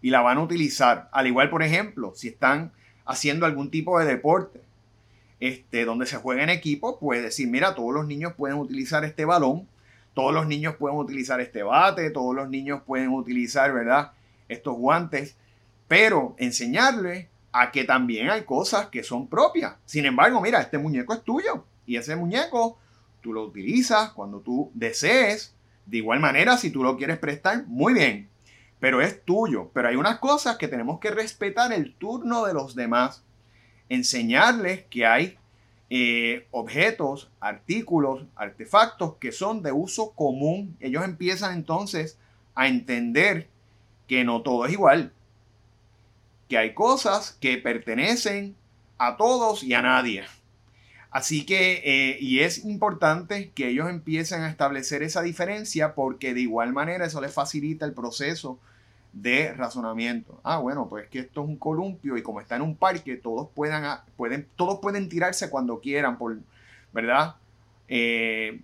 y 0.02 0.10
la 0.10 0.22
van 0.22 0.38
a 0.38 0.42
utilizar. 0.42 1.08
Al 1.12 1.28
igual, 1.28 1.50
por 1.50 1.62
ejemplo, 1.62 2.14
si 2.16 2.26
están 2.26 2.72
haciendo 3.04 3.46
algún 3.46 3.70
tipo 3.70 4.00
de 4.00 4.06
deporte 4.06 4.60
este, 5.38 5.84
donde 5.84 6.06
se 6.06 6.16
juega 6.16 6.42
en 6.42 6.50
equipo, 6.50 6.98
puede 6.98 7.22
decir, 7.22 7.46
mira, 7.46 7.76
todos 7.76 7.94
los 7.94 8.08
niños 8.08 8.32
pueden 8.36 8.58
utilizar 8.58 9.04
este 9.04 9.24
balón, 9.24 9.68
todos 10.14 10.34
los 10.34 10.48
niños 10.48 10.74
pueden 10.74 10.98
utilizar 10.98 11.40
este 11.40 11.62
bate, 11.62 12.10
todos 12.10 12.34
los 12.34 12.48
niños 12.48 12.82
pueden 12.84 13.10
utilizar, 13.10 13.72
¿verdad? 13.72 14.10
Estos 14.48 14.74
guantes, 14.76 15.36
pero 15.88 16.34
enseñarle 16.38 17.28
a 17.52 17.70
que 17.70 17.84
también 17.84 18.30
hay 18.30 18.42
cosas 18.42 18.86
que 18.86 19.02
son 19.02 19.28
propias. 19.28 19.76
Sin 19.84 20.04
embargo, 20.04 20.40
mira, 20.40 20.60
este 20.60 20.78
muñeco 20.78 21.14
es 21.14 21.22
tuyo 21.22 21.64
y 21.86 21.96
ese 21.96 22.16
muñeco 22.16 22.78
tú 23.20 23.32
lo 23.32 23.44
utilizas 23.44 24.10
cuando 24.10 24.40
tú 24.40 24.70
desees. 24.74 25.54
De 25.86 25.98
igual 25.98 26.20
manera, 26.20 26.56
si 26.56 26.70
tú 26.70 26.82
lo 26.82 26.96
quieres 26.96 27.18
prestar, 27.18 27.64
muy 27.66 27.94
bien 27.94 28.28
pero 28.80 29.00
es 29.00 29.22
tuyo. 29.24 29.70
Pero 29.72 29.88
hay 29.88 29.96
unas 29.96 30.18
cosas 30.18 30.56
que 30.56 30.68
tenemos 30.68 31.00
que 31.00 31.10
respetar 31.10 31.72
el 31.72 31.94
turno 31.94 32.44
de 32.44 32.54
los 32.54 32.74
demás. 32.74 33.24
Enseñarles 33.88 34.84
que 34.84 35.06
hay 35.06 35.38
eh, 35.90 36.46
objetos, 36.50 37.30
artículos, 37.40 38.24
artefactos 38.34 39.16
que 39.16 39.32
son 39.32 39.62
de 39.62 39.72
uso 39.72 40.12
común. 40.12 40.76
Ellos 40.80 41.04
empiezan 41.04 41.54
entonces 41.54 42.18
a 42.54 42.68
entender 42.68 43.48
que 44.06 44.24
no 44.24 44.42
todo 44.42 44.66
es 44.66 44.72
igual. 44.72 45.12
Que 46.48 46.58
hay 46.58 46.74
cosas 46.74 47.36
que 47.40 47.58
pertenecen 47.58 48.56
a 48.98 49.16
todos 49.16 49.62
y 49.62 49.74
a 49.74 49.82
nadie. 49.82 50.24
Así 51.10 51.46
que, 51.46 51.82
eh, 51.84 52.18
y 52.20 52.40
es 52.40 52.64
importante 52.64 53.50
que 53.54 53.68
ellos 53.68 53.88
empiecen 53.88 54.42
a 54.42 54.50
establecer 54.50 55.02
esa 55.02 55.22
diferencia 55.22 55.94
porque 55.94 56.34
de 56.34 56.42
igual 56.42 56.72
manera 56.72 57.06
eso 57.06 57.20
les 57.20 57.32
facilita 57.32 57.86
el 57.86 57.94
proceso 57.94 58.58
de 59.14 59.54
razonamiento. 59.54 60.38
Ah, 60.44 60.58
bueno, 60.58 60.88
pues 60.90 61.08
que 61.08 61.20
esto 61.20 61.42
es 61.42 61.48
un 61.48 61.56
columpio 61.56 62.18
y 62.18 62.22
como 62.22 62.40
está 62.40 62.56
en 62.56 62.62
un 62.62 62.76
parque, 62.76 63.16
todos, 63.16 63.48
puedan, 63.54 64.00
pueden, 64.16 64.46
todos 64.56 64.80
pueden 64.80 65.08
tirarse 65.08 65.48
cuando 65.48 65.80
quieran, 65.80 66.18
por, 66.18 66.38
¿verdad? 66.92 67.36
Eh, 67.88 68.60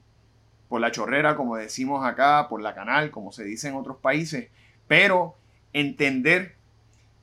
por 0.68 0.82
la 0.82 0.90
chorrera, 0.90 1.36
como 1.36 1.56
decimos 1.56 2.04
acá, 2.04 2.48
por 2.50 2.60
la 2.60 2.74
canal, 2.74 3.10
como 3.10 3.32
se 3.32 3.44
dice 3.44 3.68
en 3.68 3.76
otros 3.76 3.96
países, 3.96 4.50
pero 4.88 5.36
entender 5.72 6.56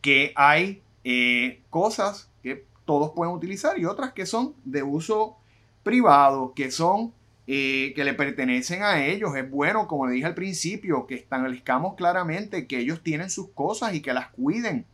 que 0.01 0.33
hay 0.35 0.81
eh, 1.03 1.61
cosas 1.69 2.29
que 2.43 2.65
todos 2.85 3.11
pueden 3.11 3.33
utilizar 3.33 3.77
y 3.77 3.85
otras 3.85 4.13
que 4.13 4.25
son 4.25 4.55
de 4.65 4.83
uso 4.83 5.37
privado, 5.83 6.53
que 6.55 6.71
son 6.71 7.13
eh, 7.47 7.93
que 7.95 8.03
le 8.03 8.13
pertenecen 8.13 8.83
a 8.83 9.03
ellos. 9.03 9.35
Es 9.35 9.49
bueno, 9.49 9.87
como 9.87 10.05
le 10.05 10.13
dije 10.13 10.27
al 10.27 10.35
principio, 10.35 11.07
que 11.07 11.15
establezcamos 11.15 11.95
claramente 11.95 12.67
que 12.67 12.77
ellos 12.77 13.01
tienen 13.01 13.29
sus 13.29 13.49
cosas 13.49 13.95
y 13.95 14.01
que 14.01 14.13
las 14.13 14.29
cuiden, 14.29 14.85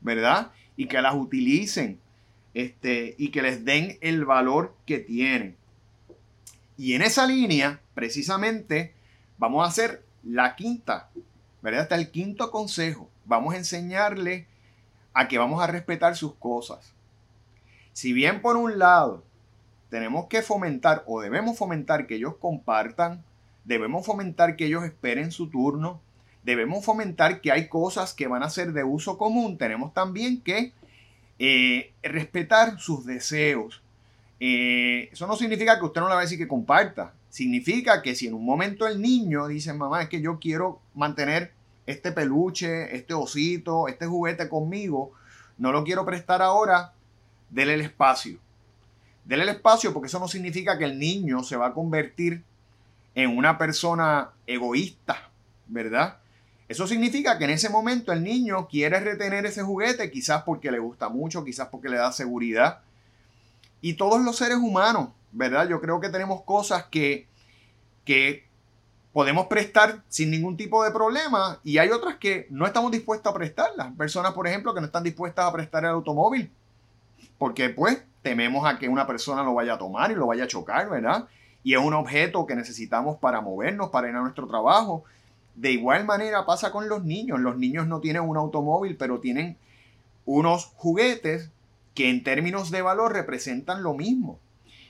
¿verdad? 0.00 0.52
Y 0.76 0.86
que 0.86 1.02
las 1.02 1.14
utilicen 1.14 1.98
este, 2.54 3.14
y 3.18 3.30
que 3.30 3.42
les 3.42 3.64
den 3.64 3.98
el 4.00 4.24
valor 4.24 4.74
que 4.86 4.98
tienen. 4.98 5.56
Y 6.78 6.94
en 6.94 7.02
esa 7.02 7.26
línea, 7.26 7.80
precisamente, 7.94 8.94
vamos 9.36 9.64
a 9.64 9.68
hacer 9.68 10.04
la 10.22 10.54
quinta, 10.56 11.10
¿verdad? 11.60 11.82
Hasta 11.82 11.96
el 11.96 12.10
quinto 12.10 12.50
consejo. 12.50 13.10
Vamos 13.26 13.54
a 13.54 13.58
enseñarle 13.58 14.46
a 15.12 15.28
que 15.28 15.38
vamos 15.38 15.62
a 15.62 15.66
respetar 15.66 16.16
sus 16.16 16.34
cosas. 16.34 16.92
Si 17.92 18.12
bien 18.12 18.42
por 18.42 18.56
un 18.56 18.78
lado 18.78 19.24
tenemos 19.88 20.26
que 20.26 20.42
fomentar 20.42 21.02
o 21.06 21.20
debemos 21.20 21.56
fomentar 21.56 22.06
que 22.06 22.16
ellos 22.16 22.36
compartan, 22.36 23.24
debemos 23.64 24.04
fomentar 24.04 24.56
que 24.56 24.66
ellos 24.66 24.84
esperen 24.84 25.32
su 25.32 25.48
turno, 25.48 26.00
debemos 26.44 26.84
fomentar 26.84 27.40
que 27.40 27.50
hay 27.50 27.68
cosas 27.68 28.14
que 28.14 28.26
van 28.28 28.42
a 28.42 28.50
ser 28.50 28.72
de 28.72 28.84
uso 28.84 29.18
común, 29.18 29.58
tenemos 29.58 29.92
también 29.92 30.40
que 30.40 30.72
eh, 31.38 31.92
respetar 32.02 32.78
sus 32.78 33.04
deseos. 33.04 33.82
Eh, 34.38 35.08
eso 35.12 35.26
no 35.26 35.34
significa 35.34 35.78
que 35.78 35.86
usted 35.86 36.00
no 36.00 36.08
le 36.08 36.14
va 36.14 36.20
a 36.20 36.24
decir 36.24 36.38
que 36.38 36.46
comparta, 36.46 37.14
significa 37.30 38.02
que 38.02 38.14
si 38.14 38.26
en 38.26 38.34
un 38.34 38.44
momento 38.44 38.86
el 38.86 39.00
niño 39.00 39.46
dice, 39.48 39.72
mamá, 39.72 40.02
es 40.02 40.08
que 40.08 40.20
yo 40.20 40.38
quiero 40.38 40.80
mantener 40.94 41.52
este 41.86 42.12
peluche, 42.12 42.94
este 42.94 43.14
osito, 43.14 43.88
este 43.88 44.06
juguete 44.06 44.48
conmigo, 44.48 45.12
no 45.58 45.72
lo 45.72 45.84
quiero 45.84 46.04
prestar 46.04 46.42
ahora, 46.42 46.92
Dele 47.50 47.74
el 47.74 47.80
espacio. 47.80 48.38
Dele 49.24 49.44
el 49.44 49.48
espacio 49.50 49.92
porque 49.92 50.08
eso 50.08 50.18
no 50.18 50.28
significa 50.28 50.78
que 50.78 50.84
el 50.84 50.98
niño 50.98 51.42
se 51.42 51.56
va 51.56 51.68
a 51.68 51.74
convertir 51.74 52.42
en 53.14 53.36
una 53.36 53.56
persona 53.58 54.30
egoísta, 54.46 55.30
¿verdad? 55.66 56.18
Eso 56.68 56.86
significa 56.86 57.38
que 57.38 57.44
en 57.44 57.50
ese 57.50 57.70
momento 57.70 58.12
el 58.12 58.22
niño 58.22 58.68
quiere 58.68 59.00
retener 59.00 59.46
ese 59.46 59.62
juguete, 59.62 60.10
quizás 60.10 60.42
porque 60.42 60.70
le 60.70 60.78
gusta 60.78 61.08
mucho, 61.08 61.44
quizás 61.44 61.68
porque 61.68 61.88
le 61.88 61.96
da 61.96 62.12
seguridad. 62.12 62.80
Y 63.80 63.94
todos 63.94 64.20
los 64.20 64.36
seres 64.36 64.58
humanos, 64.58 65.10
¿verdad? 65.32 65.68
Yo 65.68 65.80
creo 65.80 66.00
que 66.00 66.08
tenemos 66.08 66.42
cosas 66.42 66.84
que, 66.90 67.26
que 68.04 68.45
podemos 69.16 69.46
prestar 69.46 70.02
sin 70.10 70.30
ningún 70.30 70.58
tipo 70.58 70.84
de 70.84 70.90
problema 70.90 71.58
y 71.64 71.78
hay 71.78 71.88
otras 71.88 72.16
que 72.16 72.46
no 72.50 72.66
estamos 72.66 72.92
dispuestos 72.92 73.32
a 73.32 73.34
prestarlas. 73.34 73.94
Personas, 73.96 74.34
por 74.34 74.46
ejemplo, 74.46 74.74
que 74.74 74.80
no 74.80 74.88
están 74.88 75.04
dispuestas 75.04 75.46
a 75.46 75.52
prestar 75.54 75.84
el 75.84 75.92
automóvil 75.92 76.50
porque 77.38 77.70
pues 77.70 78.04
tememos 78.20 78.66
a 78.66 78.78
que 78.78 78.90
una 78.90 79.06
persona 79.06 79.42
lo 79.42 79.54
vaya 79.54 79.72
a 79.72 79.78
tomar 79.78 80.10
y 80.10 80.16
lo 80.16 80.26
vaya 80.26 80.44
a 80.44 80.48
chocar, 80.48 80.90
¿verdad? 80.90 81.28
Y 81.64 81.72
es 81.72 81.80
un 81.80 81.94
objeto 81.94 82.44
que 82.44 82.56
necesitamos 82.56 83.16
para 83.16 83.40
movernos, 83.40 83.88
para 83.88 84.10
ir 84.10 84.14
a 84.14 84.20
nuestro 84.20 84.46
trabajo. 84.46 85.04
De 85.54 85.72
igual 85.72 86.04
manera 86.04 86.44
pasa 86.44 86.70
con 86.70 86.86
los 86.90 87.02
niños. 87.02 87.40
Los 87.40 87.56
niños 87.56 87.86
no 87.86 88.00
tienen 88.00 88.20
un 88.20 88.36
automóvil, 88.36 88.98
pero 88.98 89.20
tienen 89.20 89.56
unos 90.26 90.66
juguetes 90.76 91.50
que 91.94 92.10
en 92.10 92.22
términos 92.22 92.70
de 92.70 92.82
valor 92.82 93.14
representan 93.14 93.82
lo 93.82 93.94
mismo. 93.94 94.38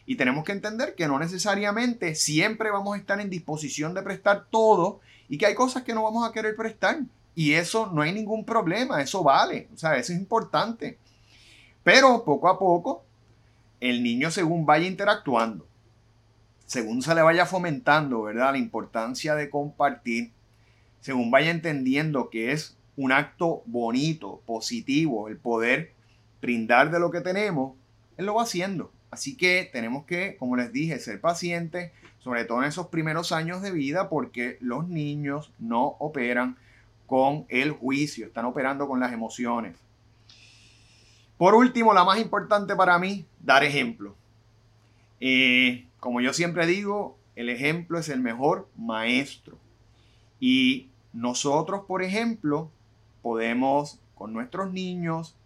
Y 0.07 0.17
tenemos 0.17 0.45
que 0.45 0.53
entender 0.53 0.95
que 0.95 1.09
no 1.09 1.19
necesariamente 1.19 2.15
siempre 2.15 2.71
vamos 2.71 2.95
a 2.95 2.99
estar 2.99 3.21
en 3.21 3.29
disposición 3.29 3.93
de 3.93 4.03
prestar 4.03 4.47
todo 4.51 5.01
y 5.29 5.37
que 5.37 5.47
hay 5.47 5.55
cosas 5.55 5.83
que 5.83 5.95
no 5.95 6.05
vamos 6.05 6.27
a 6.27 6.33
querer 6.33 6.55
prestar. 6.55 7.01
Y 7.35 7.53
eso 7.53 7.91
no 7.93 8.03
hay 8.03 8.13
ningún 8.13 8.45
problema, 8.45 9.03
eso 9.03 9.23
vale, 9.23 9.69
o 9.75 9.77
sea, 9.77 9.97
eso 9.97 10.13
es 10.13 10.19
importante. 10.19 10.99
Pero 11.83 12.25
poco 12.25 12.49
a 12.49 12.59
poco, 12.59 13.05
el 13.81 14.03
niño 14.03 14.31
según 14.31 14.65
vaya 14.65 14.87
interactuando, 14.87 15.67
según 16.65 17.03
se 17.03 17.15
le 17.15 17.23
vaya 17.23 17.45
fomentando, 17.45 18.23
¿verdad? 18.23 18.53
La 18.53 18.59
importancia 18.59 19.35
de 19.35 19.51
compartir, 19.51 20.33
según 21.01 21.31
vaya 21.31 21.51
entendiendo 21.51 22.31
que 22.31 22.53
es 22.53 22.77
un 22.97 23.13
acto 23.13 23.63
bonito, 23.67 24.41
positivo, 24.47 25.29
el 25.29 25.37
poder 25.37 25.93
brindar 26.41 26.91
de 26.91 27.01
lo 27.01 27.11
que 27.11 27.21
tenemos, 27.21 27.75
él 28.17 28.27
lo 28.27 28.35
va 28.37 28.45
haciendo. 28.45 28.91
Así 29.17 29.35
que 29.35 29.67
tenemos 29.73 30.05
que, 30.05 30.37
como 30.37 30.57
les 30.57 30.75
dije, 30.75 30.99
ser 30.99 31.23
pacientes, 31.23 31.91
sobre 32.19 32.45
todo 32.45 32.59
en 32.59 32.69
esos 32.69 32.89
primeros 32.89 33.33
años 33.33 33.63
de 33.63 33.71
vida, 33.71 34.11
porque 34.11 34.59
los 34.61 34.89
niños 34.89 35.55
no 35.59 35.97
operan 36.01 36.59
con 37.07 37.47
el 37.49 37.71
juicio, 37.71 38.27
están 38.27 38.45
operando 38.45 38.87
con 38.87 39.01
las 39.01 39.15
emociones. 39.15 39.75
Por 41.39 41.55
último, 41.55 41.95
la 41.95 42.05
más 42.05 42.19
importante 42.21 42.77
para 42.77 42.99
mí, 42.99 43.25
dar 43.41 43.65
ejemplo. 43.65 44.15
Eh, 45.21 45.87
como 45.99 46.21
yo 46.21 46.35
siempre 46.35 46.67
digo, 46.67 47.17
el 47.37 47.49
ejemplo 47.49 47.99
es 47.99 48.11
el 48.11 48.21
mejor 48.21 48.69
maestro. 48.77 49.57
Y 50.41 50.91
nosotros, 51.15 51.87
por 51.89 52.03
ejemplo, 52.03 52.71
podemos 53.23 53.99
con 54.15 54.35
nuestros 54.35 54.75
niños 54.75 55.37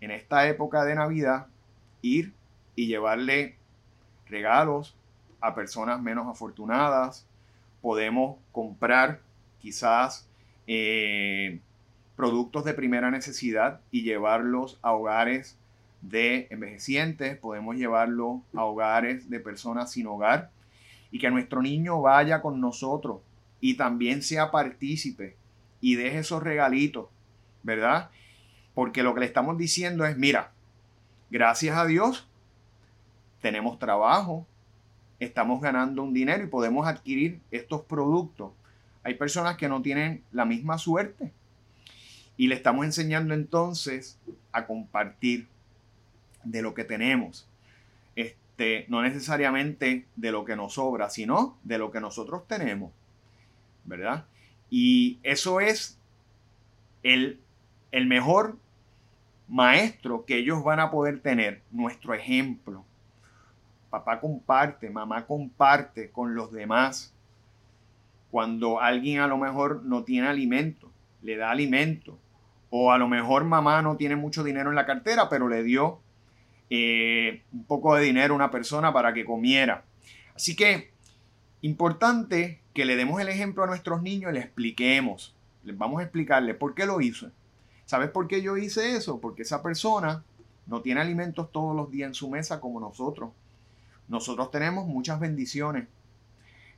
en 0.00 0.12
esta 0.12 0.46
época 0.46 0.84
de 0.84 0.94
Navidad 0.94 1.48
ir 2.02 2.34
y 2.76 2.86
llevarle 2.86 3.56
regalos 4.26 4.96
a 5.40 5.54
personas 5.54 6.00
menos 6.00 6.26
afortunadas. 6.26 7.26
Podemos 7.82 8.38
comprar 8.52 9.20
quizás 9.60 10.28
eh, 10.66 11.60
productos 12.16 12.64
de 12.64 12.74
primera 12.74 13.10
necesidad 13.10 13.80
y 13.90 14.02
llevarlos 14.02 14.78
a 14.82 14.92
hogares 14.92 15.58
de 16.00 16.46
envejecientes, 16.50 17.36
podemos 17.38 17.76
llevarlos 17.76 18.40
a 18.54 18.64
hogares 18.64 19.30
de 19.30 19.40
personas 19.40 19.90
sin 19.92 20.06
hogar 20.06 20.50
y 21.10 21.18
que 21.18 21.30
nuestro 21.30 21.62
niño 21.62 22.00
vaya 22.02 22.42
con 22.42 22.60
nosotros 22.60 23.20
y 23.60 23.76
también 23.76 24.22
sea 24.22 24.50
partícipe 24.50 25.36
y 25.80 25.94
deje 25.94 26.18
esos 26.18 26.42
regalitos, 26.42 27.08
¿verdad? 27.62 28.10
Porque 28.74 29.02
lo 29.02 29.14
que 29.14 29.20
le 29.20 29.26
estamos 29.26 29.56
diciendo 29.56 30.04
es, 30.04 30.16
mira, 30.18 30.52
gracias 31.30 31.76
a 31.76 31.86
Dios 31.86 32.28
tenemos 33.44 33.78
trabajo, 33.78 34.46
estamos 35.20 35.60
ganando 35.60 36.02
un 36.02 36.14
dinero 36.14 36.42
y 36.42 36.46
podemos 36.46 36.86
adquirir 36.86 37.40
estos 37.50 37.82
productos. 37.82 38.52
Hay 39.02 39.16
personas 39.16 39.58
que 39.58 39.68
no 39.68 39.82
tienen 39.82 40.24
la 40.32 40.46
misma 40.46 40.78
suerte 40.78 41.30
y 42.38 42.48
le 42.48 42.54
estamos 42.54 42.86
enseñando 42.86 43.34
entonces 43.34 44.18
a 44.50 44.66
compartir 44.66 45.46
de 46.42 46.62
lo 46.62 46.72
que 46.72 46.84
tenemos. 46.84 47.46
Este, 48.16 48.86
no 48.88 49.02
necesariamente 49.02 50.06
de 50.16 50.32
lo 50.32 50.46
que 50.46 50.56
nos 50.56 50.72
sobra, 50.72 51.10
sino 51.10 51.58
de 51.64 51.76
lo 51.76 51.90
que 51.90 52.00
nosotros 52.00 52.48
tenemos. 52.48 52.92
¿Verdad? 53.84 54.24
Y 54.70 55.18
eso 55.22 55.60
es 55.60 55.98
el, 57.02 57.42
el 57.92 58.06
mejor 58.06 58.56
maestro 59.48 60.24
que 60.24 60.38
ellos 60.38 60.64
van 60.64 60.80
a 60.80 60.90
poder 60.90 61.20
tener, 61.20 61.60
nuestro 61.70 62.14
ejemplo. 62.14 62.86
Papá 63.94 64.18
comparte, 64.18 64.90
mamá 64.90 65.24
comparte 65.24 66.10
con 66.10 66.34
los 66.34 66.50
demás. 66.50 67.14
Cuando 68.32 68.80
alguien 68.80 69.20
a 69.20 69.28
lo 69.28 69.38
mejor 69.38 69.84
no 69.84 70.02
tiene 70.02 70.26
alimento, 70.26 70.90
le 71.22 71.36
da 71.36 71.52
alimento. 71.52 72.18
O 72.70 72.90
a 72.90 72.98
lo 72.98 73.06
mejor 73.06 73.44
mamá 73.44 73.82
no 73.82 73.96
tiene 73.96 74.16
mucho 74.16 74.42
dinero 74.42 74.70
en 74.70 74.74
la 74.74 74.84
cartera, 74.84 75.28
pero 75.28 75.48
le 75.48 75.62
dio 75.62 76.00
eh, 76.70 77.44
un 77.52 77.66
poco 77.66 77.94
de 77.94 78.02
dinero 78.02 78.34
a 78.34 78.36
una 78.36 78.50
persona 78.50 78.92
para 78.92 79.14
que 79.14 79.24
comiera. 79.24 79.84
Así 80.34 80.56
que, 80.56 80.90
importante 81.60 82.62
que 82.72 82.86
le 82.86 82.96
demos 82.96 83.20
el 83.20 83.28
ejemplo 83.28 83.62
a 83.62 83.68
nuestros 83.68 84.02
niños 84.02 84.32
y 84.32 84.34
le 84.34 84.40
expliquemos. 84.40 85.36
Les 85.62 85.78
vamos 85.78 86.00
a 86.00 86.02
explicarle 86.02 86.54
por 86.54 86.74
qué 86.74 86.84
lo 86.84 87.00
hizo. 87.00 87.30
¿Sabes 87.84 88.10
por 88.10 88.26
qué 88.26 88.42
yo 88.42 88.56
hice 88.56 88.96
eso? 88.96 89.20
Porque 89.20 89.42
esa 89.42 89.62
persona 89.62 90.24
no 90.66 90.82
tiene 90.82 91.00
alimentos 91.00 91.52
todos 91.52 91.76
los 91.76 91.92
días 91.92 92.08
en 92.08 92.14
su 92.14 92.28
mesa 92.28 92.60
como 92.60 92.80
nosotros. 92.80 93.30
Nosotros 94.08 94.50
tenemos 94.50 94.86
muchas 94.86 95.20
bendiciones. 95.20 95.88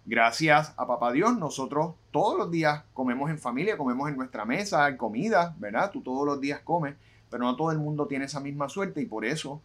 Gracias 0.04 0.73
a 0.76 0.87
Papá 0.87 1.11
Dios, 1.11 1.37
nosotros 1.37 1.95
todos 2.12 2.38
los 2.38 2.50
días 2.50 2.85
comemos 2.95 3.28
en 3.28 3.40
familia, 3.40 3.76
comemos 3.76 4.09
en 4.09 4.16
nuestra 4.16 4.45
mesa, 4.45 4.85
hay 4.85 4.97
comida, 4.97 5.56
¿verdad? 5.59 5.90
Tú 5.90 6.00
todos 6.00 6.25
los 6.25 6.40
días 6.40 6.61
comes, 6.61 6.95
pero 7.28 7.42
no 7.42 7.56
todo 7.56 7.73
el 7.73 7.78
mundo 7.78 8.06
tiene 8.06 8.26
esa 8.26 8.38
misma 8.38 8.68
suerte 8.68 9.00
y 9.00 9.06
por 9.06 9.25
eso 9.25 9.60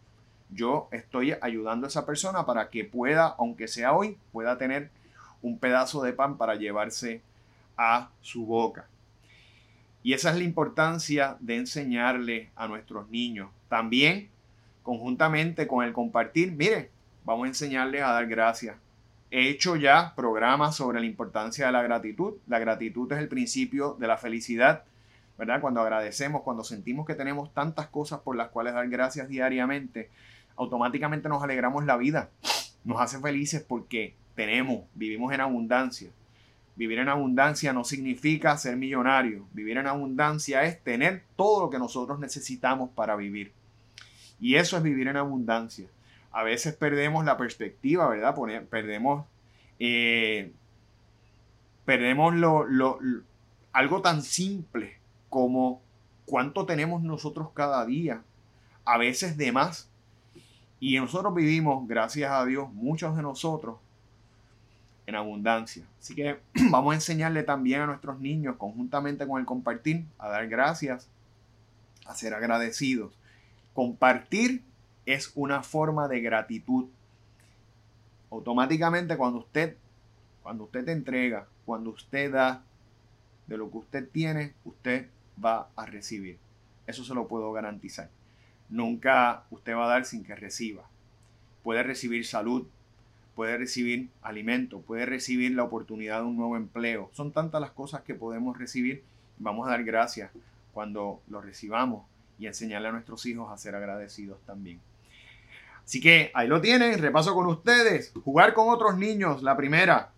yo 0.50 0.88
estoy 0.90 1.34
ayudando 1.40 1.86
a 1.86 1.88
esa 1.88 2.04
persona 2.04 2.44
para 2.44 2.70
que 2.70 2.84
pueda, 2.84 3.36
aunque 3.38 3.68
sea 3.68 3.92
hoy, 3.94 4.18
pueda 4.32 4.58
tener 4.58 4.90
un 5.42 5.58
pedazo 5.58 6.02
de 6.02 6.12
pan 6.12 6.36
para 6.36 6.56
llevarse 6.56 7.22
a 7.76 8.10
su 8.20 8.44
boca. 8.44 8.86
Y 10.02 10.14
esa 10.14 10.30
es 10.30 10.36
la 10.36 10.44
importancia 10.44 11.36
de 11.40 11.56
enseñarle 11.56 12.50
a 12.56 12.66
nuestros 12.66 13.08
niños. 13.10 13.50
También, 13.68 14.28
conjuntamente 14.82 15.68
con 15.68 15.84
el 15.84 15.92
compartir, 15.92 16.52
mire, 16.52 16.90
vamos 17.24 17.44
a 17.44 17.48
enseñarles 17.48 18.02
a 18.02 18.12
dar 18.12 18.26
gracias. 18.26 18.76
He 19.30 19.48
hecho 19.48 19.76
ya 19.76 20.12
programas 20.14 20.76
sobre 20.76 21.00
la 21.00 21.06
importancia 21.06 21.66
de 21.66 21.72
la 21.72 21.82
gratitud. 21.82 22.34
La 22.46 22.58
gratitud 22.58 23.10
es 23.12 23.18
el 23.18 23.28
principio 23.28 23.96
de 23.98 24.06
la 24.06 24.18
felicidad, 24.18 24.84
¿verdad? 25.38 25.60
Cuando 25.60 25.80
agradecemos, 25.80 26.42
cuando 26.42 26.64
sentimos 26.64 27.06
que 27.06 27.14
tenemos 27.14 27.52
tantas 27.54 27.86
cosas 27.86 28.20
por 28.20 28.36
las 28.36 28.48
cuales 28.48 28.74
dar 28.74 28.88
gracias 28.88 29.28
diariamente, 29.28 30.10
automáticamente 30.56 31.30
nos 31.30 31.42
alegramos 31.42 31.86
la 31.86 31.96
vida. 31.96 32.28
Nos 32.84 33.00
hace 33.00 33.18
felices 33.20 33.64
porque 33.66 34.14
tenemos, 34.34 34.84
vivimos 34.94 35.32
en 35.32 35.40
abundancia. 35.40 36.10
Vivir 36.76 36.98
en 36.98 37.08
abundancia 37.08 37.72
no 37.72 37.84
significa 37.84 38.56
ser 38.58 38.76
millonario. 38.76 39.46
Vivir 39.52 39.78
en 39.78 39.86
abundancia 39.86 40.64
es 40.64 40.82
tener 40.82 41.22
todo 41.36 41.64
lo 41.64 41.70
que 41.70 41.78
nosotros 41.78 42.18
necesitamos 42.18 42.90
para 42.90 43.16
vivir. 43.16 43.52
Y 44.40 44.56
eso 44.56 44.76
es 44.76 44.82
vivir 44.82 45.08
en 45.08 45.16
abundancia 45.16 45.86
a 46.32 46.42
veces 46.42 46.74
perdemos 46.74 47.24
la 47.24 47.36
perspectiva, 47.36 48.08
¿verdad? 48.08 48.34
Perdemos, 48.70 49.26
eh, 49.78 50.52
perdemos 51.84 52.34
lo, 52.34 52.66
algo 53.72 54.02
tan 54.02 54.22
simple 54.22 54.96
como 55.28 55.82
cuánto 56.24 56.64
tenemos 56.64 57.02
nosotros 57.02 57.48
cada 57.54 57.84
día, 57.84 58.22
a 58.84 58.96
veces 58.98 59.36
de 59.36 59.52
más. 59.52 59.88
Y 60.80 60.98
nosotros 60.98 61.34
vivimos, 61.34 61.86
gracias 61.86 62.32
a 62.32 62.44
Dios, 62.44 62.72
muchos 62.72 63.14
de 63.14 63.22
nosotros 63.22 63.76
en 65.06 65.14
abundancia. 65.14 65.84
Así 66.00 66.14
que 66.14 66.40
vamos 66.70 66.92
a 66.92 66.96
enseñarle 66.96 67.42
también 67.42 67.82
a 67.82 67.86
nuestros 67.86 68.18
niños, 68.20 68.56
conjuntamente 68.56 69.26
con 69.26 69.38
el 69.38 69.46
compartir, 69.46 70.06
a 70.18 70.28
dar 70.28 70.48
gracias, 70.48 71.08
a 72.06 72.14
ser 72.14 72.32
agradecidos. 72.34 73.12
Compartir 73.74 74.62
es 75.06 75.32
una 75.34 75.62
forma 75.62 76.08
de 76.08 76.20
gratitud. 76.20 76.86
Automáticamente 78.30 79.16
cuando 79.16 79.40
usted, 79.40 79.76
cuando 80.42 80.64
usted 80.64 80.84
te 80.84 80.92
entrega, 80.92 81.46
cuando 81.64 81.90
usted 81.90 82.32
da 82.32 82.62
de 83.46 83.56
lo 83.56 83.70
que 83.70 83.78
usted 83.78 84.08
tiene, 84.08 84.54
usted 84.64 85.08
va 85.42 85.68
a 85.76 85.86
recibir. 85.86 86.38
Eso 86.86 87.04
se 87.04 87.14
lo 87.14 87.28
puedo 87.28 87.52
garantizar. 87.52 88.10
Nunca 88.68 89.44
usted 89.50 89.74
va 89.74 89.84
a 89.84 89.88
dar 89.88 90.04
sin 90.04 90.24
que 90.24 90.34
reciba. 90.34 90.84
Puede 91.62 91.82
recibir 91.82 92.26
salud, 92.26 92.66
puede 93.34 93.56
recibir 93.56 94.08
alimento, 94.22 94.80
puede 94.80 95.06
recibir 95.06 95.54
la 95.54 95.64
oportunidad 95.64 96.20
de 96.20 96.26
un 96.26 96.36
nuevo 96.36 96.56
empleo. 96.56 97.10
Son 97.12 97.32
tantas 97.32 97.60
las 97.60 97.70
cosas 97.70 98.02
que 98.02 98.14
podemos 98.14 98.58
recibir. 98.58 99.02
Vamos 99.38 99.66
a 99.66 99.72
dar 99.72 99.84
gracias 99.84 100.30
cuando 100.72 101.20
lo 101.28 101.40
recibamos 101.40 102.06
y 102.38 102.46
enseñarle 102.46 102.88
a 102.88 102.92
nuestros 102.92 103.26
hijos 103.26 103.50
a 103.50 103.58
ser 103.58 103.74
agradecidos 103.74 104.40
también. 104.46 104.80
Así 105.92 106.00
que 106.00 106.30
ahí 106.32 106.48
lo 106.48 106.62
tienen, 106.62 106.98
repaso 107.00 107.34
con 107.34 107.46
ustedes. 107.48 108.14
Jugar 108.24 108.54
con 108.54 108.70
otros 108.70 108.96
niños, 108.96 109.42
la 109.42 109.58
primera. 109.58 110.12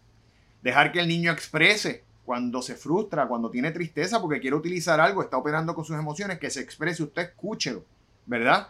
Dejar 0.62 0.92
que 0.92 1.00
el 1.00 1.08
niño 1.08 1.32
exprese 1.32 2.04
cuando 2.24 2.62
se 2.62 2.76
frustra, 2.76 3.26
cuando 3.26 3.50
tiene 3.50 3.72
tristeza 3.72 4.20
porque 4.20 4.38
quiere 4.38 4.54
utilizar 4.54 5.00
algo, 5.00 5.20
está 5.20 5.36
operando 5.36 5.74
con 5.74 5.84
sus 5.84 5.98
emociones, 5.98 6.38
que 6.38 6.48
se 6.48 6.60
exprese, 6.60 7.02
usted 7.02 7.22
escúchelo, 7.22 7.84
¿verdad? 8.24 8.68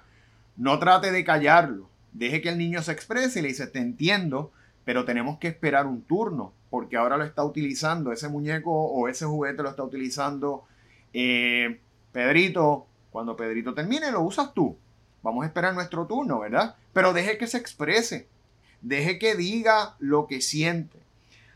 No 0.56 0.78
trate 0.78 1.12
de 1.12 1.24
callarlo. 1.24 1.90
Deje 2.14 2.40
que 2.40 2.48
el 2.48 2.56
niño 2.56 2.80
se 2.80 2.92
exprese 2.92 3.40
y 3.40 3.42
le 3.42 3.48
dice, 3.48 3.66
te 3.66 3.80
entiendo, 3.80 4.50
pero 4.86 5.04
tenemos 5.04 5.38
que 5.38 5.48
esperar 5.48 5.84
un 5.84 6.00
turno, 6.00 6.54
porque 6.70 6.96
ahora 6.96 7.18
lo 7.18 7.24
está 7.24 7.44
utilizando, 7.44 8.12
ese 8.12 8.30
muñeco 8.30 8.72
o 8.72 9.08
ese 9.08 9.26
juguete 9.26 9.62
lo 9.62 9.68
está 9.68 9.82
utilizando 9.82 10.64
eh, 11.12 11.80
Pedrito. 12.12 12.86
Cuando 13.10 13.36
Pedrito 13.36 13.74
termine, 13.74 14.10
lo 14.10 14.22
usas 14.22 14.54
tú. 14.54 14.78
Vamos 15.24 15.42
a 15.42 15.46
esperar 15.46 15.72
nuestro 15.72 16.06
turno, 16.06 16.40
¿verdad? 16.40 16.76
Pero 16.92 17.14
deje 17.14 17.38
que 17.38 17.46
se 17.46 17.56
exprese. 17.56 18.28
Deje 18.82 19.18
que 19.18 19.34
diga 19.34 19.96
lo 19.98 20.26
que 20.26 20.42
siente. 20.42 20.98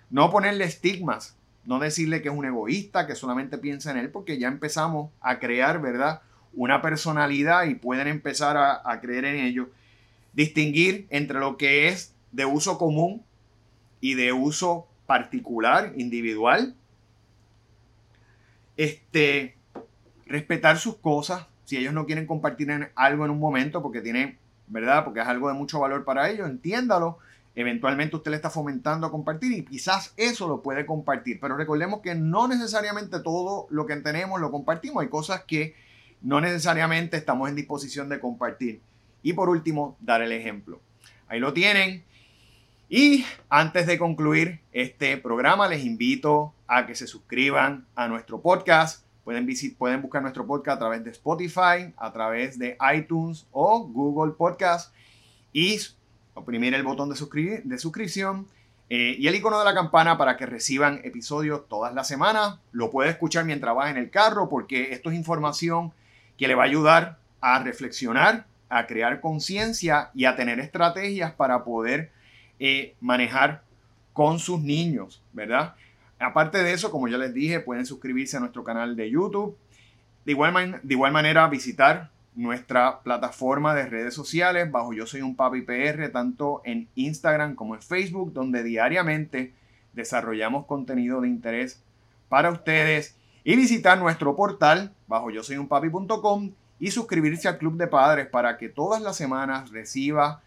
No 0.08 0.30
ponerle 0.30 0.64
estigmas. 0.64 1.36
No 1.66 1.78
decirle 1.78 2.22
que 2.22 2.30
es 2.30 2.34
un 2.34 2.46
egoísta, 2.46 3.06
que 3.06 3.14
solamente 3.14 3.58
piensa 3.58 3.90
en 3.90 3.98
él, 3.98 4.08
porque 4.08 4.38
ya 4.38 4.48
empezamos 4.48 5.10
a 5.20 5.38
crear, 5.38 5.82
¿verdad? 5.82 6.22
Una 6.54 6.80
personalidad 6.80 7.66
y 7.66 7.74
pueden 7.74 8.08
empezar 8.08 8.56
a, 8.56 9.00
creer 9.02 9.26
en 9.26 9.44
ello. 9.44 9.68
Distinguir 10.32 11.06
entre 11.10 11.38
lo 11.38 11.58
que 11.58 11.88
es 11.88 12.14
de 12.32 12.46
uso 12.46 12.78
común 12.78 13.22
y 14.00 14.14
de 14.14 14.32
uso 14.32 14.88
particular, 15.04 15.92
individual. 15.94 16.74
Este, 18.78 19.56
respetar 20.24 20.78
sus 20.78 20.96
cosas, 20.96 21.48
si 21.68 21.76
ellos 21.76 21.92
no 21.92 22.06
quieren 22.06 22.24
compartir 22.26 22.90
algo 22.94 23.26
en 23.26 23.30
un 23.30 23.38
momento 23.38 23.82
porque 23.82 24.00
tiene, 24.00 24.38
¿verdad? 24.68 25.04
Porque 25.04 25.20
es 25.20 25.26
algo 25.26 25.48
de 25.48 25.54
mucho 25.54 25.78
valor 25.78 26.02
para 26.02 26.30
ellos, 26.30 26.48
entiéndalo. 26.48 27.18
eventualmente 27.54 28.16
usted 28.16 28.30
le 28.30 28.38
está 28.38 28.48
fomentando 28.48 29.06
a 29.06 29.10
compartir 29.10 29.52
y 29.52 29.66
quizás 29.66 30.14
eso 30.16 30.48
lo 30.48 30.62
puede 30.62 30.86
compartir. 30.86 31.38
Pero 31.38 31.58
recordemos 31.58 32.00
que 32.00 32.14
no 32.14 32.48
necesariamente 32.48 33.20
todo 33.20 33.66
lo 33.68 33.84
que 33.84 33.96
tenemos 33.96 34.40
lo 34.40 34.50
compartimos. 34.50 35.02
Hay 35.02 35.10
cosas 35.10 35.42
que 35.44 35.74
no 36.22 36.40
necesariamente 36.40 37.18
estamos 37.18 37.50
en 37.50 37.56
disposición 37.56 38.08
de 38.08 38.18
compartir. 38.18 38.80
Y 39.22 39.34
por 39.34 39.50
último, 39.50 39.94
dar 40.00 40.22
el 40.22 40.32
ejemplo. 40.32 40.80
Ahí 41.28 41.38
lo 41.38 41.52
tienen. 41.52 42.02
Y 42.88 43.26
antes 43.50 43.86
de 43.86 43.98
concluir 43.98 44.60
este 44.72 45.18
programa, 45.18 45.68
les 45.68 45.84
invito 45.84 46.54
a 46.66 46.86
que 46.86 46.94
se 46.94 47.06
suscriban 47.06 47.84
a 47.94 48.08
nuestro 48.08 48.40
podcast. 48.40 49.04
Pueden, 49.28 49.46
pueden 49.76 50.00
buscar 50.00 50.22
nuestro 50.22 50.46
podcast 50.46 50.76
a 50.76 50.78
través 50.78 51.04
de 51.04 51.10
Spotify, 51.10 51.92
a 51.98 52.10
través 52.14 52.58
de 52.58 52.78
iTunes 52.94 53.46
o 53.52 53.80
Google 53.86 54.32
Podcast 54.32 54.94
y 55.52 55.78
oprimir 56.32 56.72
el 56.72 56.82
botón 56.82 57.10
de, 57.10 57.62
de 57.62 57.78
suscripción 57.78 58.46
eh, 58.88 59.16
y 59.18 59.28
el 59.28 59.34
icono 59.34 59.58
de 59.58 59.66
la 59.66 59.74
campana 59.74 60.16
para 60.16 60.38
que 60.38 60.46
reciban 60.46 61.02
episodios 61.04 61.68
todas 61.68 61.92
las 61.92 62.08
semanas. 62.08 62.58
Lo 62.72 62.90
puede 62.90 63.10
escuchar 63.10 63.44
mientras 63.44 63.76
va 63.76 63.90
en 63.90 63.98
el 63.98 64.08
carro 64.08 64.48
porque 64.48 64.94
esto 64.94 65.10
es 65.10 65.16
información 65.18 65.92
que 66.38 66.48
le 66.48 66.54
va 66.54 66.62
a 66.62 66.66
ayudar 66.66 67.18
a 67.42 67.62
reflexionar, 67.62 68.46
a 68.70 68.86
crear 68.86 69.20
conciencia 69.20 70.10
y 70.14 70.24
a 70.24 70.36
tener 70.36 70.58
estrategias 70.58 71.34
para 71.34 71.64
poder 71.64 72.12
eh, 72.58 72.94
manejar 73.02 73.60
con 74.14 74.38
sus 74.38 74.58
niños, 74.62 75.22
¿verdad? 75.34 75.74
Aparte 76.18 76.62
de 76.62 76.72
eso, 76.72 76.90
como 76.90 77.08
ya 77.08 77.18
les 77.18 77.32
dije, 77.32 77.60
pueden 77.60 77.86
suscribirse 77.86 78.36
a 78.36 78.40
nuestro 78.40 78.64
canal 78.64 78.96
de 78.96 79.10
YouTube. 79.10 79.56
De 80.24 80.32
igual, 80.32 80.80
de 80.82 80.94
igual 80.94 81.12
manera, 81.12 81.46
visitar 81.48 82.10
nuestra 82.34 83.00
plataforma 83.00 83.74
de 83.74 83.86
redes 83.86 84.14
sociales 84.14 84.70
bajo 84.70 84.92
Yo 84.92 85.06
Soy 85.06 85.22
un 85.22 85.36
Papi 85.36 85.62
PR, 85.62 86.08
tanto 86.10 86.62
en 86.64 86.88
Instagram 86.94 87.54
como 87.54 87.74
en 87.74 87.82
Facebook, 87.82 88.32
donde 88.32 88.62
diariamente 88.62 89.52
desarrollamos 89.92 90.66
contenido 90.66 91.20
de 91.20 91.28
interés 91.28 91.82
para 92.28 92.50
ustedes. 92.50 93.16
Y 93.44 93.56
visitar 93.56 93.98
nuestro 93.98 94.36
portal 94.36 94.92
bajo 95.06 95.30
yo 95.30 95.42
soy 95.42 95.56
un 95.56 95.68
papi.com 95.68 96.52
y 96.78 96.90
suscribirse 96.90 97.48
al 97.48 97.58
Club 97.58 97.76
de 97.76 97.86
Padres 97.86 98.26
para 98.26 98.58
que 98.58 98.68
todas 98.68 99.00
las 99.00 99.16
semanas 99.16 99.70
reciba 99.70 100.42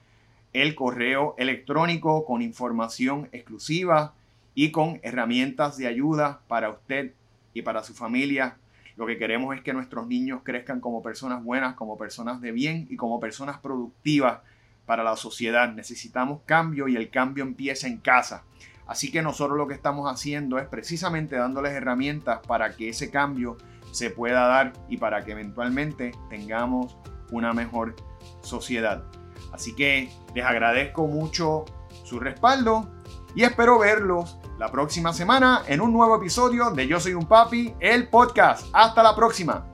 el 0.53 0.75
correo 0.75 1.35
electrónico 1.37 2.25
con 2.25 2.41
información 2.41 3.27
exclusiva 3.31 4.13
y 4.53 4.71
con 4.71 4.99
herramientas 5.03 5.77
de 5.77 5.87
ayuda 5.87 6.41
para 6.47 6.69
usted 6.69 7.13
y 7.53 7.61
para 7.61 7.83
su 7.83 7.93
familia. 7.93 8.57
Lo 8.97 9.07
que 9.07 9.17
queremos 9.17 9.55
es 9.55 9.61
que 9.61 9.73
nuestros 9.73 10.07
niños 10.07 10.41
crezcan 10.43 10.79
como 10.79 11.01
personas 11.01 11.43
buenas, 11.43 11.75
como 11.75 11.97
personas 11.97 12.41
de 12.41 12.51
bien 12.51 12.87
y 12.89 12.97
como 12.97 13.19
personas 13.19 13.59
productivas 13.59 14.39
para 14.85 15.03
la 15.03 15.15
sociedad. 15.15 15.73
Necesitamos 15.73 16.41
cambio 16.45 16.87
y 16.87 16.95
el 16.95 17.09
cambio 17.09 17.43
empieza 17.43 17.87
en 17.87 17.97
casa. 17.97 18.43
Así 18.87 19.09
que 19.09 19.21
nosotros 19.21 19.57
lo 19.57 19.67
que 19.67 19.73
estamos 19.73 20.11
haciendo 20.11 20.59
es 20.59 20.67
precisamente 20.67 21.37
dándoles 21.37 21.71
herramientas 21.71 22.39
para 22.45 22.75
que 22.75 22.89
ese 22.89 23.09
cambio 23.09 23.57
se 23.91 24.09
pueda 24.09 24.47
dar 24.47 24.73
y 24.89 24.97
para 24.97 25.23
que 25.23 25.31
eventualmente 25.31 26.11
tengamos 26.29 26.97
una 27.31 27.53
mejor 27.53 27.95
sociedad. 28.41 29.05
Así 29.53 29.75
que 29.75 30.09
les 30.35 30.45
agradezco 30.45 31.07
mucho 31.07 31.65
su 32.03 32.19
respaldo 32.19 32.89
y 33.33 33.43
espero 33.43 33.79
verlos 33.79 34.37
la 34.61 34.71
próxima 34.71 35.11
semana 35.11 35.63
en 35.65 35.81
un 35.81 35.91
nuevo 35.91 36.15
episodio 36.15 36.69
de 36.69 36.87
Yo 36.87 36.99
Soy 36.99 37.15
un 37.15 37.25
Papi, 37.25 37.73
el 37.79 38.07
podcast. 38.07 38.67
Hasta 38.73 39.01
la 39.01 39.15
próxima. 39.15 39.70